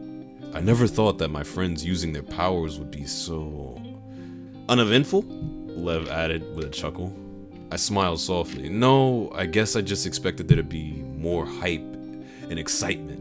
I 0.55 0.61
never 0.61 0.87
thought 0.87 1.17
that 1.19 1.31
my 1.31 1.43
friends 1.43 1.85
using 1.85 2.13
their 2.13 2.23
powers 2.23 2.79
would 2.79 2.91
be 2.91 3.07
so 3.07 3.81
uneventful, 4.69 5.23
Lev 5.23 6.09
added 6.09 6.55
with 6.55 6.67
a 6.67 6.71
chuckle. 6.71 7.17
I 7.75 7.77
smiled 7.77 8.21
softly. 8.21 8.69
No, 8.69 9.33
I 9.35 9.47
guess 9.47 9.75
I 9.75 9.81
just 9.81 10.07
expected 10.07 10.47
there 10.47 10.59
to 10.59 10.63
be 10.63 10.93
more 11.19 11.45
hype 11.45 11.81
and 11.81 12.57
excitement. 12.57 13.21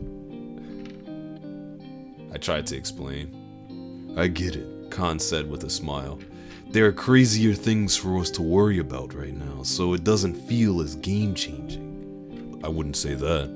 I 2.32 2.38
tried 2.38 2.68
to 2.68 2.78
explain. 2.78 4.14
I 4.16 4.28
get 4.28 4.56
it, 4.56 4.92
Khan 4.92 5.18
said 5.18 5.50
with 5.50 5.64
a 5.64 5.72
smile. 5.72 6.20
There 6.70 6.86
are 6.86 6.92
crazier 6.92 7.56
things 7.56 7.96
for 7.96 8.16
us 8.20 8.30
to 8.30 8.44
worry 8.44 8.78
about 8.78 9.16
right 9.16 9.34
now, 9.34 9.64
so 9.64 9.96
it 9.96 10.04
doesn't 10.04 10.36
feel 10.36 10.82
as 10.82 10.98
game 10.98 11.34
changing. 11.34 12.62
I 12.64 12.68
wouldn't 12.68 12.96
say 12.96 13.16
that, 13.16 13.50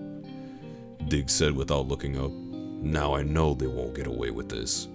Diggs 1.10 1.32
said 1.32 1.56
without 1.56 1.88
looking 1.88 2.18
up. 2.18 2.32
Now 2.32 3.14
I 3.14 3.22
know 3.22 3.54
they 3.54 3.68
won't 3.68 3.94
get 3.94 4.08
away 4.08 4.32
with 4.32 4.50
this. 4.50 4.88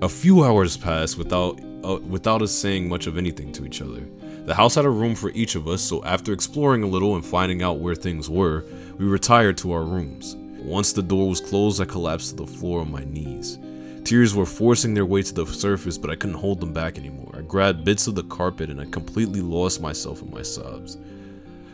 A 0.00 0.08
few 0.08 0.42
hours 0.42 0.78
passed 0.78 1.18
without 1.18 1.60
uh, 1.84 1.98
without 2.08 2.42
us 2.42 2.52
saying 2.52 2.88
much 2.88 3.06
of 3.06 3.18
anything 3.18 3.52
to 3.52 3.66
each 3.66 3.82
other. 3.82 4.02
The 4.44 4.54
house 4.54 4.74
had 4.74 4.84
a 4.84 4.90
room 4.90 5.14
for 5.14 5.30
each 5.30 5.54
of 5.54 5.68
us, 5.68 5.82
so 5.82 6.02
after 6.04 6.32
exploring 6.32 6.82
a 6.82 6.86
little 6.86 7.14
and 7.14 7.24
finding 7.24 7.62
out 7.62 7.80
where 7.80 7.94
things 7.94 8.30
were, 8.30 8.64
we 8.98 9.06
retired 9.06 9.58
to 9.58 9.72
our 9.72 9.82
rooms. 9.82 10.36
Once 10.58 10.92
the 10.92 11.02
door 11.02 11.28
was 11.28 11.40
closed, 11.40 11.80
I 11.80 11.84
collapsed 11.84 12.30
to 12.30 12.36
the 12.36 12.46
floor 12.46 12.80
on 12.80 12.90
my 12.90 13.04
knees. 13.04 13.58
Tears 14.04 14.34
were 14.34 14.46
forcing 14.46 14.94
their 14.94 15.04
way 15.04 15.22
to 15.22 15.34
the 15.34 15.46
surface, 15.46 15.98
but 15.98 16.10
I 16.10 16.16
couldn't 16.16 16.36
hold 16.36 16.60
them 16.60 16.72
back 16.72 16.98
anymore. 16.98 17.34
I 17.36 17.42
grabbed 17.42 17.84
bits 17.84 18.06
of 18.06 18.14
the 18.14 18.22
carpet 18.22 18.70
and 18.70 18.80
I 18.80 18.86
completely 18.86 19.42
lost 19.42 19.82
myself 19.82 20.22
in 20.22 20.30
my 20.30 20.42
sobs. 20.42 20.96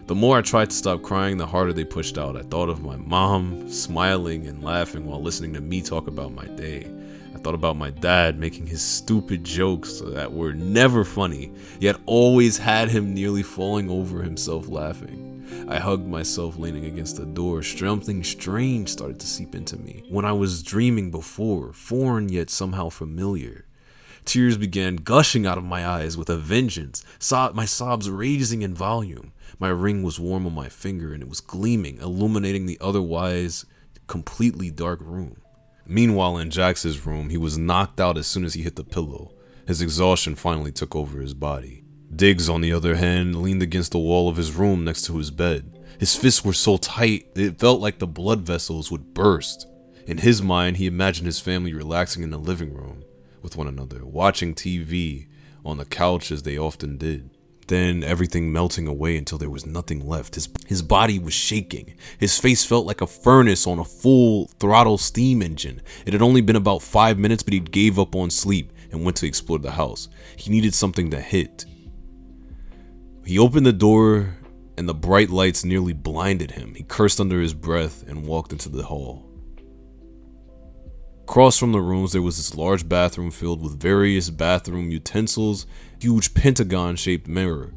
The 0.07 0.15
more 0.15 0.37
I 0.37 0.43
tried 0.43 0.71
to 0.71 0.77
stop 0.77 1.01
crying, 1.01 1.39
the 1.39 1.47
harder 1.47 1.73
they 1.73 1.85
pushed 1.85 2.19
out. 2.19 2.37
I 2.37 2.43
thought 2.43 2.69
of 2.69 2.83
my 2.83 2.97
mom 2.97 3.71
smiling 3.71 4.47
and 4.49 4.63
laughing 4.63 5.07
while 5.07 5.23
listening 5.23 5.55
to 5.55 5.61
me 5.61 5.81
talk 5.81 6.09
about 6.09 6.35
my 6.35 6.45
day. 6.45 6.91
Thought 7.45 7.55
about 7.55 7.77
my 7.77 7.91
dad 7.91 8.39
making 8.39 8.69
his 8.69 8.81
stupid 8.81 9.45
jokes 9.45 10.01
that 10.01 10.33
were 10.33 10.55
never 10.55 11.05
funny, 11.05 11.53
yet 11.79 12.01
always 12.07 12.57
had 12.57 12.89
him 12.89 13.13
nearly 13.13 13.43
falling 13.43 13.91
over 13.91 14.23
himself 14.23 14.67
laughing. 14.67 15.67
I 15.69 15.79
hugged 15.79 16.09
myself 16.09 16.57
leaning 16.57 16.87
against 16.87 17.19
the 17.19 17.27
door. 17.27 17.63
Something 17.63 18.25
strange 18.25 18.89
started 18.89 19.21
to 19.21 19.27
seep 19.27 19.55
into 19.55 19.77
me. 19.77 20.05
When 20.09 20.25
I 20.25 20.33
was 20.33 20.63
dreaming 20.63 21.11
before, 21.11 21.75
foreign 21.75 22.31
yet 22.31 22.49
somehow 22.49 22.89
familiar. 22.89 23.67
Tears 24.25 24.57
began 24.57 24.97
gushing 24.97 25.45
out 25.45 25.59
of 25.59 25.65
my 25.65 25.87
eyes 25.87 26.17
with 26.17 26.31
a 26.31 26.39
vengeance, 26.39 27.05
sob- 27.19 27.55
my 27.55 27.67
sobs 27.67 28.09
raising 28.09 28.63
in 28.63 28.73
volume. 28.73 29.33
My 29.59 29.69
ring 29.69 30.03
was 30.03 30.19
warm 30.19 30.47
on 30.47 30.55
my 30.55 30.71
finger 30.71 31.13
and 31.13 31.23
it 31.23 31.29
was 31.29 31.43
gleaming, 31.43 31.99
illuminating 31.99 32.65
the 32.65 32.79
otherwise 32.81 33.67
completely 34.07 34.71
dark 34.71 35.01
room. 35.03 35.43
Meanwhile, 35.87 36.39
in 36.39 36.51
Jax's 36.51 37.07
room, 37.07 37.31
he 37.31 37.37
was 37.37 37.59
knocked 37.59 38.01
out 38.01 38.17
as 38.17 38.27
soon 38.27 38.45
as 38.45 38.55
he 38.55 38.63
hit 38.63 38.77
the 38.77 38.85
pillow. 38.85 39.33
His 39.67 39.83
exhaustion 39.83 40.35
finally 40.35 40.73
took 40.73 40.97
over 40.97 41.21
his 41.21 41.35
body. 41.35 41.85
Diggs, 42.15 42.49
on 42.49 42.61
the 42.61 42.73
other 42.73 42.97
hand, 42.97 43.43
leaned 43.43 43.63
against 43.63 43.93
the 43.93 43.99
wall 43.99 44.29
of 44.29 44.37
his 44.37 44.53
room 44.53 44.85
next 44.85 45.03
to 45.07 45.19
his 45.19 45.31
bed. 45.31 45.79
His 45.99 46.17
fists 46.17 46.45
were 46.45 46.53
so 46.53 46.77
tight 46.77 47.27
it 47.35 47.59
felt 47.59 47.81
like 47.81 47.99
the 47.99 48.07
blood 48.07 48.41
vessels 48.41 48.91
would 48.91 49.15
burst. 49.15 49.67
In 50.07 50.19
his 50.19 50.43
mind, 50.43 50.77
he 50.77 50.87
imagined 50.87 51.27
his 51.27 51.41
family 51.41 51.73
relaxing 51.73 52.23
in 52.23 52.31
the 52.31 52.39
living 52.39 52.75
room 52.75 53.05
with 53.43 53.57
one 53.57 53.69
another, 53.69 54.05
watching 54.05 54.55
TV 54.55 55.27
on 55.65 55.79
the 55.79 55.85
couch 55.85 56.31
as 56.31 56.43
they 56.43 56.59
often 56.59 56.99
did. 56.99 57.31
Then 57.67 58.05
everything 58.05 58.53
melting 58.53 58.87
away 58.87 59.17
until 59.17 59.39
there 59.39 59.51
was 59.51 59.65
nothing 59.65 60.07
left. 60.07 60.35
His, 60.35 60.49
his 60.67 60.83
body 60.83 61.19
was 61.19 61.33
shaking. 61.33 61.95
His 62.19 62.39
face 62.39 62.65
felt 62.65 62.87
like 62.87 63.01
a 63.01 63.07
furnace 63.07 63.67
on 63.67 63.79
a 63.79 63.85
full 63.85 64.49
throttle 64.59 64.99
steam 64.99 65.43
engine. 65.43 65.81
It 66.05 66.13
had 66.13 66.23
only 66.23 66.41
been 66.41 66.57
about 66.57 66.83
five 66.83 67.19
minutes, 67.19 67.43
but 67.43 67.55
he 67.55 67.61
gave 67.61 67.99
up 67.99 68.15
on 68.15 68.31
sleep 68.31 68.73
and 68.91 69.05
went 69.05 69.17
to 69.19 69.27
explore 69.27 69.59
the 69.59 69.73
house. 69.73 70.09
He 70.37 70.51
needed 70.51 70.75
something 70.75 71.11
to 71.11 71.21
hit. 71.21 71.65
He 73.25 73.39
opened 73.39 73.65
the 73.65 73.73
door 73.73 74.37
and 74.77 74.89
the 74.89 74.95
bright 74.95 75.31
lights 75.31 75.65
nearly 75.65 75.93
blinded 75.93 76.51
him. 76.51 76.75
He 76.75 76.83
cursed 76.83 77.21
under 77.21 77.41
his 77.41 77.55
breath 77.55 78.05
and 78.07 78.27
walked 78.27 78.53
into 78.53 78.69
the 78.69 78.83
hall. 78.83 79.34
Across 81.27 81.59
from 81.59 81.73
the 81.73 81.81
rooms, 81.81 82.13
there 82.13 82.21
was 82.21 82.37
this 82.37 82.55
large 82.55 82.87
bathroom 82.87 83.31
filled 83.31 83.63
with 83.63 83.81
various 83.81 84.29
bathroom 84.29 84.91
utensils, 84.91 85.67
huge 85.99 86.35
pentagon 86.35 86.97
shaped 86.97 87.27
mirror 87.27 87.73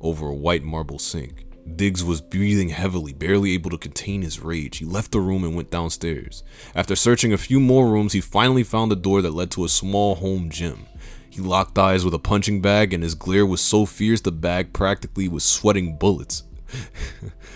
over 0.00 0.26
a 0.26 0.34
white 0.34 0.64
marble 0.64 0.98
sink. 0.98 1.46
Diggs 1.76 2.02
was 2.02 2.20
breathing 2.20 2.70
heavily, 2.70 3.12
barely 3.12 3.52
able 3.52 3.70
to 3.70 3.78
contain 3.78 4.22
his 4.22 4.40
rage. 4.40 4.78
He 4.78 4.84
left 4.84 5.12
the 5.12 5.20
room 5.20 5.44
and 5.44 5.54
went 5.54 5.70
downstairs. 5.70 6.42
After 6.74 6.96
searching 6.96 7.32
a 7.32 7.38
few 7.38 7.60
more 7.60 7.88
rooms, 7.88 8.12
he 8.12 8.20
finally 8.20 8.64
found 8.64 8.90
a 8.90 8.96
door 8.96 9.22
that 9.22 9.34
led 9.34 9.52
to 9.52 9.64
a 9.64 9.68
small 9.68 10.16
home 10.16 10.50
gym. 10.50 10.86
He 11.30 11.40
locked 11.40 11.78
eyes 11.78 12.04
with 12.04 12.12
a 12.12 12.18
punching 12.18 12.60
bag, 12.60 12.92
and 12.92 13.04
his 13.04 13.14
glare 13.14 13.46
was 13.46 13.60
so 13.60 13.86
fierce 13.86 14.20
the 14.20 14.32
bag 14.32 14.72
practically 14.72 15.28
was 15.28 15.44
sweating 15.44 15.96
bullets. 15.96 16.42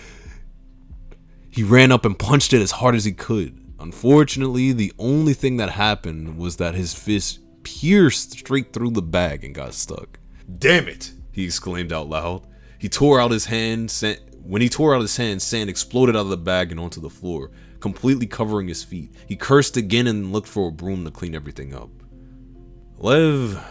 he 1.49 1.61
ran 1.61 1.91
up 1.91 2.05
and 2.05 2.17
punched 2.17 2.53
it 2.53 2.61
as 2.61 2.71
hard 2.71 2.95
as 2.95 3.03
he 3.03 3.11
could. 3.11 3.64
Unfortunately, 3.79 4.71
the 4.71 4.93
only 4.97 5.33
thing 5.33 5.57
that 5.57 5.69
happened 5.69 6.37
was 6.37 6.57
that 6.57 6.75
his 6.75 6.93
fist 6.93 7.39
pierced 7.63 8.31
straight 8.31 8.71
through 8.71 8.91
the 8.91 9.01
bag 9.01 9.43
and 9.43 9.53
got 9.53 9.73
stuck. 9.73 10.19
Damn 10.59 10.87
it! 10.87 11.11
he 11.31 11.43
exclaimed 11.43 11.91
out 11.91 12.07
loud. 12.07 12.47
He 12.79 12.87
tore 12.87 13.19
out 13.19 13.31
his 13.31 13.45
hand. 13.45 13.91
Sand, 13.91 14.19
when 14.43 14.61
he 14.61 14.69
tore 14.69 14.95
out 14.95 15.01
his 15.01 15.17
hand, 15.17 15.41
sand 15.41 15.69
exploded 15.69 16.15
out 16.15 16.21
of 16.21 16.29
the 16.29 16.37
bag 16.37 16.71
and 16.71 16.79
onto 16.79 17.01
the 17.01 17.09
floor, 17.09 17.51
completely 17.79 18.27
covering 18.27 18.67
his 18.67 18.83
feet. 18.83 19.13
He 19.27 19.35
cursed 19.35 19.75
again 19.75 20.07
and 20.07 20.31
looked 20.31 20.47
for 20.47 20.69
a 20.69 20.71
broom 20.71 21.03
to 21.03 21.11
clean 21.11 21.35
everything 21.35 21.73
up. 21.73 21.89
Lev 22.97 23.61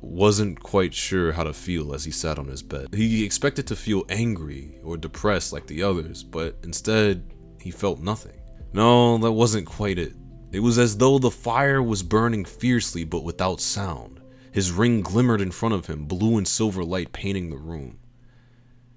wasn't 0.00 0.60
quite 0.60 0.92
sure 0.92 1.32
how 1.32 1.44
to 1.44 1.52
feel 1.52 1.94
as 1.94 2.04
he 2.04 2.10
sat 2.10 2.38
on 2.38 2.46
his 2.46 2.62
bed. 2.62 2.88
He 2.92 3.24
expected 3.24 3.66
to 3.68 3.76
feel 3.76 4.04
angry 4.08 4.78
or 4.82 4.96
depressed 4.96 5.52
like 5.52 5.66
the 5.66 5.82
others, 5.82 6.22
but 6.22 6.56
instead, 6.64 7.32
he 7.60 7.70
felt 7.70 8.00
nothing. 8.00 8.37
No, 8.72 9.18
that 9.18 9.32
wasn't 9.32 9.66
quite 9.66 9.98
it. 9.98 10.14
It 10.52 10.60
was 10.60 10.78
as 10.78 10.96
though 10.96 11.18
the 11.18 11.30
fire 11.30 11.82
was 11.82 12.02
burning 12.02 12.44
fiercely 12.44 13.04
but 13.04 13.24
without 13.24 13.60
sound. 13.60 14.20
His 14.52 14.72
ring 14.72 15.02
glimmered 15.02 15.40
in 15.40 15.50
front 15.50 15.74
of 15.74 15.86
him, 15.86 16.06
blue 16.06 16.36
and 16.38 16.48
silver 16.48 16.84
light 16.84 17.12
painting 17.12 17.50
the 17.50 17.56
room. 17.56 17.98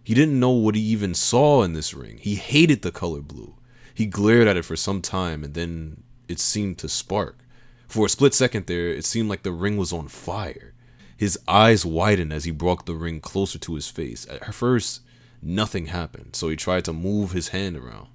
He 0.03 0.13
didn't 0.13 0.39
know 0.39 0.51
what 0.51 0.75
he 0.75 0.81
even 0.81 1.13
saw 1.13 1.63
in 1.63 1.73
this 1.73 1.93
ring. 1.93 2.17
He 2.17 2.36
hated 2.36 2.81
the 2.81 2.91
color 2.91 3.21
blue. 3.21 3.55
He 3.93 4.05
glared 4.05 4.47
at 4.47 4.57
it 4.57 4.65
for 4.65 4.75
some 4.75 5.01
time 5.01 5.43
and 5.43 5.53
then 5.53 6.03
it 6.27 6.39
seemed 6.39 6.77
to 6.79 6.89
spark. 6.89 7.39
For 7.88 8.05
a 8.05 8.10
split 8.10 8.34
second 8.34 8.67
there, 8.67 8.88
it 8.88 9.05
seemed 9.05 9.29
like 9.29 9.43
the 9.43 9.51
ring 9.51 9.77
was 9.77 9.91
on 9.91 10.07
fire. 10.07 10.73
His 11.17 11.38
eyes 11.47 11.86
widened 11.86 12.34
as 12.34 12.45
he 12.45 12.51
brought 12.51 12.86
the 12.86 12.95
ring 12.95 13.19
closer 13.19 13.60
to 13.60 13.75
his 13.75 13.89
face. 13.89 14.25
At 14.29 14.55
first, 14.55 15.01
nothing 15.41 15.88
happened, 15.88 16.36
so 16.36 16.49
he 16.49 16.55
tried 16.55 16.86
to 16.86 16.93
move 16.93 17.34
his 17.34 17.49
hand 17.49 17.77
around, 17.77 18.07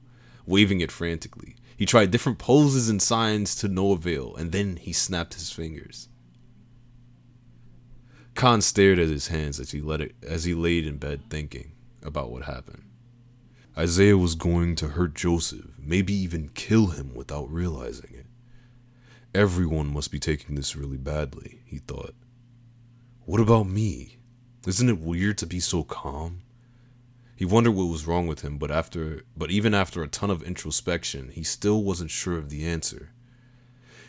waving 0.47 0.81
it 0.81 0.93
frantically. 0.93 1.57
He 1.77 1.85
tried 1.85 2.11
different 2.11 2.39
poses 2.39 2.89
and 2.89 3.03
signs 3.03 3.55
to 3.57 3.69
no 3.69 3.93
avail, 3.93 4.35
and 4.37 4.53
then 4.53 4.77
he 4.77 4.93
snapped 4.93 5.35
his 5.35 5.51
fingers. 5.51 6.09
Khan 8.35 8.61
stared 8.61 8.99
at 8.99 9.09
his 9.09 9.29
hands 9.29 9.59
as 9.61 9.73
he 9.73 9.81
let 9.81 10.01
it 10.01 10.15
as 10.23 10.45
he 10.45 10.55
laid 10.55 10.87
in 10.87 10.99
bed 10.99 11.23
thinking 11.29 11.73
about 12.03 12.31
what 12.31 12.45
happened. 12.45 12.83
Isaiah 13.77 14.17
was 14.17 14.35
going 14.35 14.75
to 14.77 14.89
hurt 14.89 15.15
Joseph, 15.15 15.73
maybe 15.79 16.15
even 16.15 16.51
kill 16.55 16.89
him 16.89 17.15
without 17.15 17.51
realizing 17.53 18.15
it. 18.15 18.27
Everyone 19.35 19.93
must 19.93 20.11
be 20.11 20.19
taking 20.19 20.55
this 20.55 20.77
really 20.77 20.97
badly, 20.97 21.61
he 21.67 21.79
thought. 21.79 22.15
What 23.27 23.41
about 23.41 23.69
me? 23.69 24.17
Isn't 24.67 24.89
it 24.89 24.99
weird 24.99 25.37
to 25.39 25.47
be 25.47 25.61
so 25.61 25.83
calm? 25.83 26.41
He 27.37 27.45
wondered 27.45 27.73
what 27.73 27.85
was 27.85 28.07
wrong 28.07 28.27
with 28.27 28.41
him, 28.41 28.57
but 28.57 28.71
after 28.71 29.25
but 29.37 29.51
even 29.51 29.75
after 29.75 30.03
a 30.03 30.09
ton 30.09 30.31
of 30.31 30.43
introspection, 30.43 31.29
he 31.29 31.45
still 31.45 31.85
wasn't 31.85 32.11
sure 32.11 32.39
of 32.39 32.49
the 32.49 32.67
answer. 32.67 33.11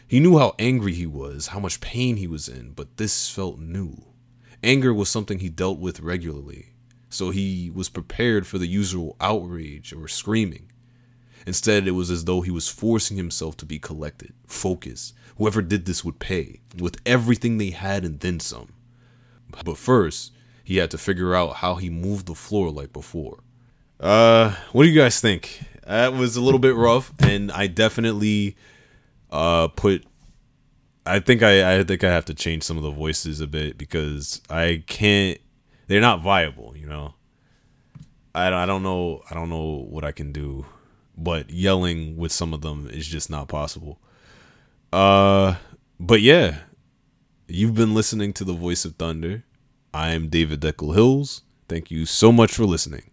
He 0.07 0.21
knew 0.21 0.37
how 0.37 0.55
angry 0.57 0.93
he 0.93 1.05
was, 1.05 1.47
how 1.47 1.59
much 1.59 1.81
pain 1.81 2.15
he 2.15 2.27
was 2.27 2.47
in, 2.47 2.71
but 2.71 2.95
this 2.95 3.29
felt 3.29 3.59
new. 3.59 4.05
Anger 4.63 4.93
was 4.93 5.09
something 5.09 5.39
he 5.39 5.49
dealt 5.49 5.77
with 5.77 5.99
regularly, 5.99 6.69
so 7.09 7.29
he 7.29 7.69
was 7.69 7.89
prepared 7.89 8.47
for 8.47 8.57
the 8.57 8.67
usual 8.67 9.17
outrage 9.19 9.91
or 9.91 10.07
screaming. 10.07 10.71
Instead, 11.45 11.87
it 11.87 11.91
was 11.91 12.09
as 12.09 12.23
though 12.23 12.39
he 12.41 12.51
was 12.51 12.69
forcing 12.69 13.17
himself 13.17 13.57
to 13.57 13.65
be 13.65 13.79
collected, 13.79 14.33
focused. 14.45 15.13
Whoever 15.37 15.61
did 15.61 15.85
this 15.85 16.03
would 16.03 16.19
pay, 16.19 16.61
with 16.77 17.01
everything 17.05 17.57
they 17.57 17.71
had 17.71 18.05
and 18.05 18.21
then 18.21 18.39
some. 18.39 18.73
But 19.63 19.77
first, 19.77 20.31
he 20.67 20.77
had 20.77 20.91
to 20.91 20.97
figure 20.97 21.33
out 21.33 21.57
how 21.57 21.75
he 21.75 21.89
moved 21.89 22.25
the 22.25 22.35
floor 22.35 22.69
like 22.69 22.91
before. 22.91 23.39
Uh, 23.99 24.53
what 24.73 24.83
do 24.83 24.89
you 24.89 24.99
guys 24.99 25.21
think? 25.21 25.61
That 25.85 26.11
was 26.13 26.35
a 26.35 26.41
little 26.41 26.59
bit 26.59 26.75
rough, 26.75 27.13
and 27.19 27.51
I 27.51 27.67
definitely 27.67 28.57
uh 29.31 29.69
put. 29.69 30.05
I 31.05 31.19
think 31.19 31.41
I 31.41 31.77
I 31.77 31.83
think 31.83 32.03
I 32.03 32.09
have 32.09 32.25
to 32.25 32.33
change 32.33 32.63
some 32.63 32.75
of 32.75 32.83
the 32.83 32.91
voices 32.91 33.39
a 33.39 33.47
bit 33.47 33.77
because 33.77 34.41
I 34.49 34.83
can't. 34.87 35.39
They're 35.87 36.01
not 36.01 36.21
viable, 36.21 36.75
you 36.75 36.87
know. 36.87 37.13
I 38.35 38.51
I 38.51 38.65
don't 38.65 38.83
know 38.83 39.23
I 39.31 39.33
don't 39.33 39.49
know 39.49 39.87
what 39.89 40.03
I 40.03 40.11
can 40.11 40.33
do 40.33 40.65
but 41.17 41.49
yelling 41.49 42.15
with 42.15 42.31
some 42.31 42.53
of 42.53 42.61
them 42.61 42.87
is 42.91 43.07
just 43.07 43.29
not 43.29 43.47
possible. 43.47 43.99
Uh, 44.93 45.55
but 45.99 46.21
yeah, 46.21 46.59
you've 47.47 47.73
been 47.73 47.95
listening 47.95 48.31
to 48.33 48.43
the 48.43 48.53
Voice 48.53 48.85
of 48.85 48.95
Thunder. 48.95 49.43
I 49.97 50.09
am 50.09 50.27
David 50.27 50.61
Deckel 50.61 50.93
Hills. 50.93 51.41
Thank 51.67 51.89
you 51.89 52.05
so 52.05 52.31
much 52.31 52.53
for 52.53 52.65
listening. 52.65 53.09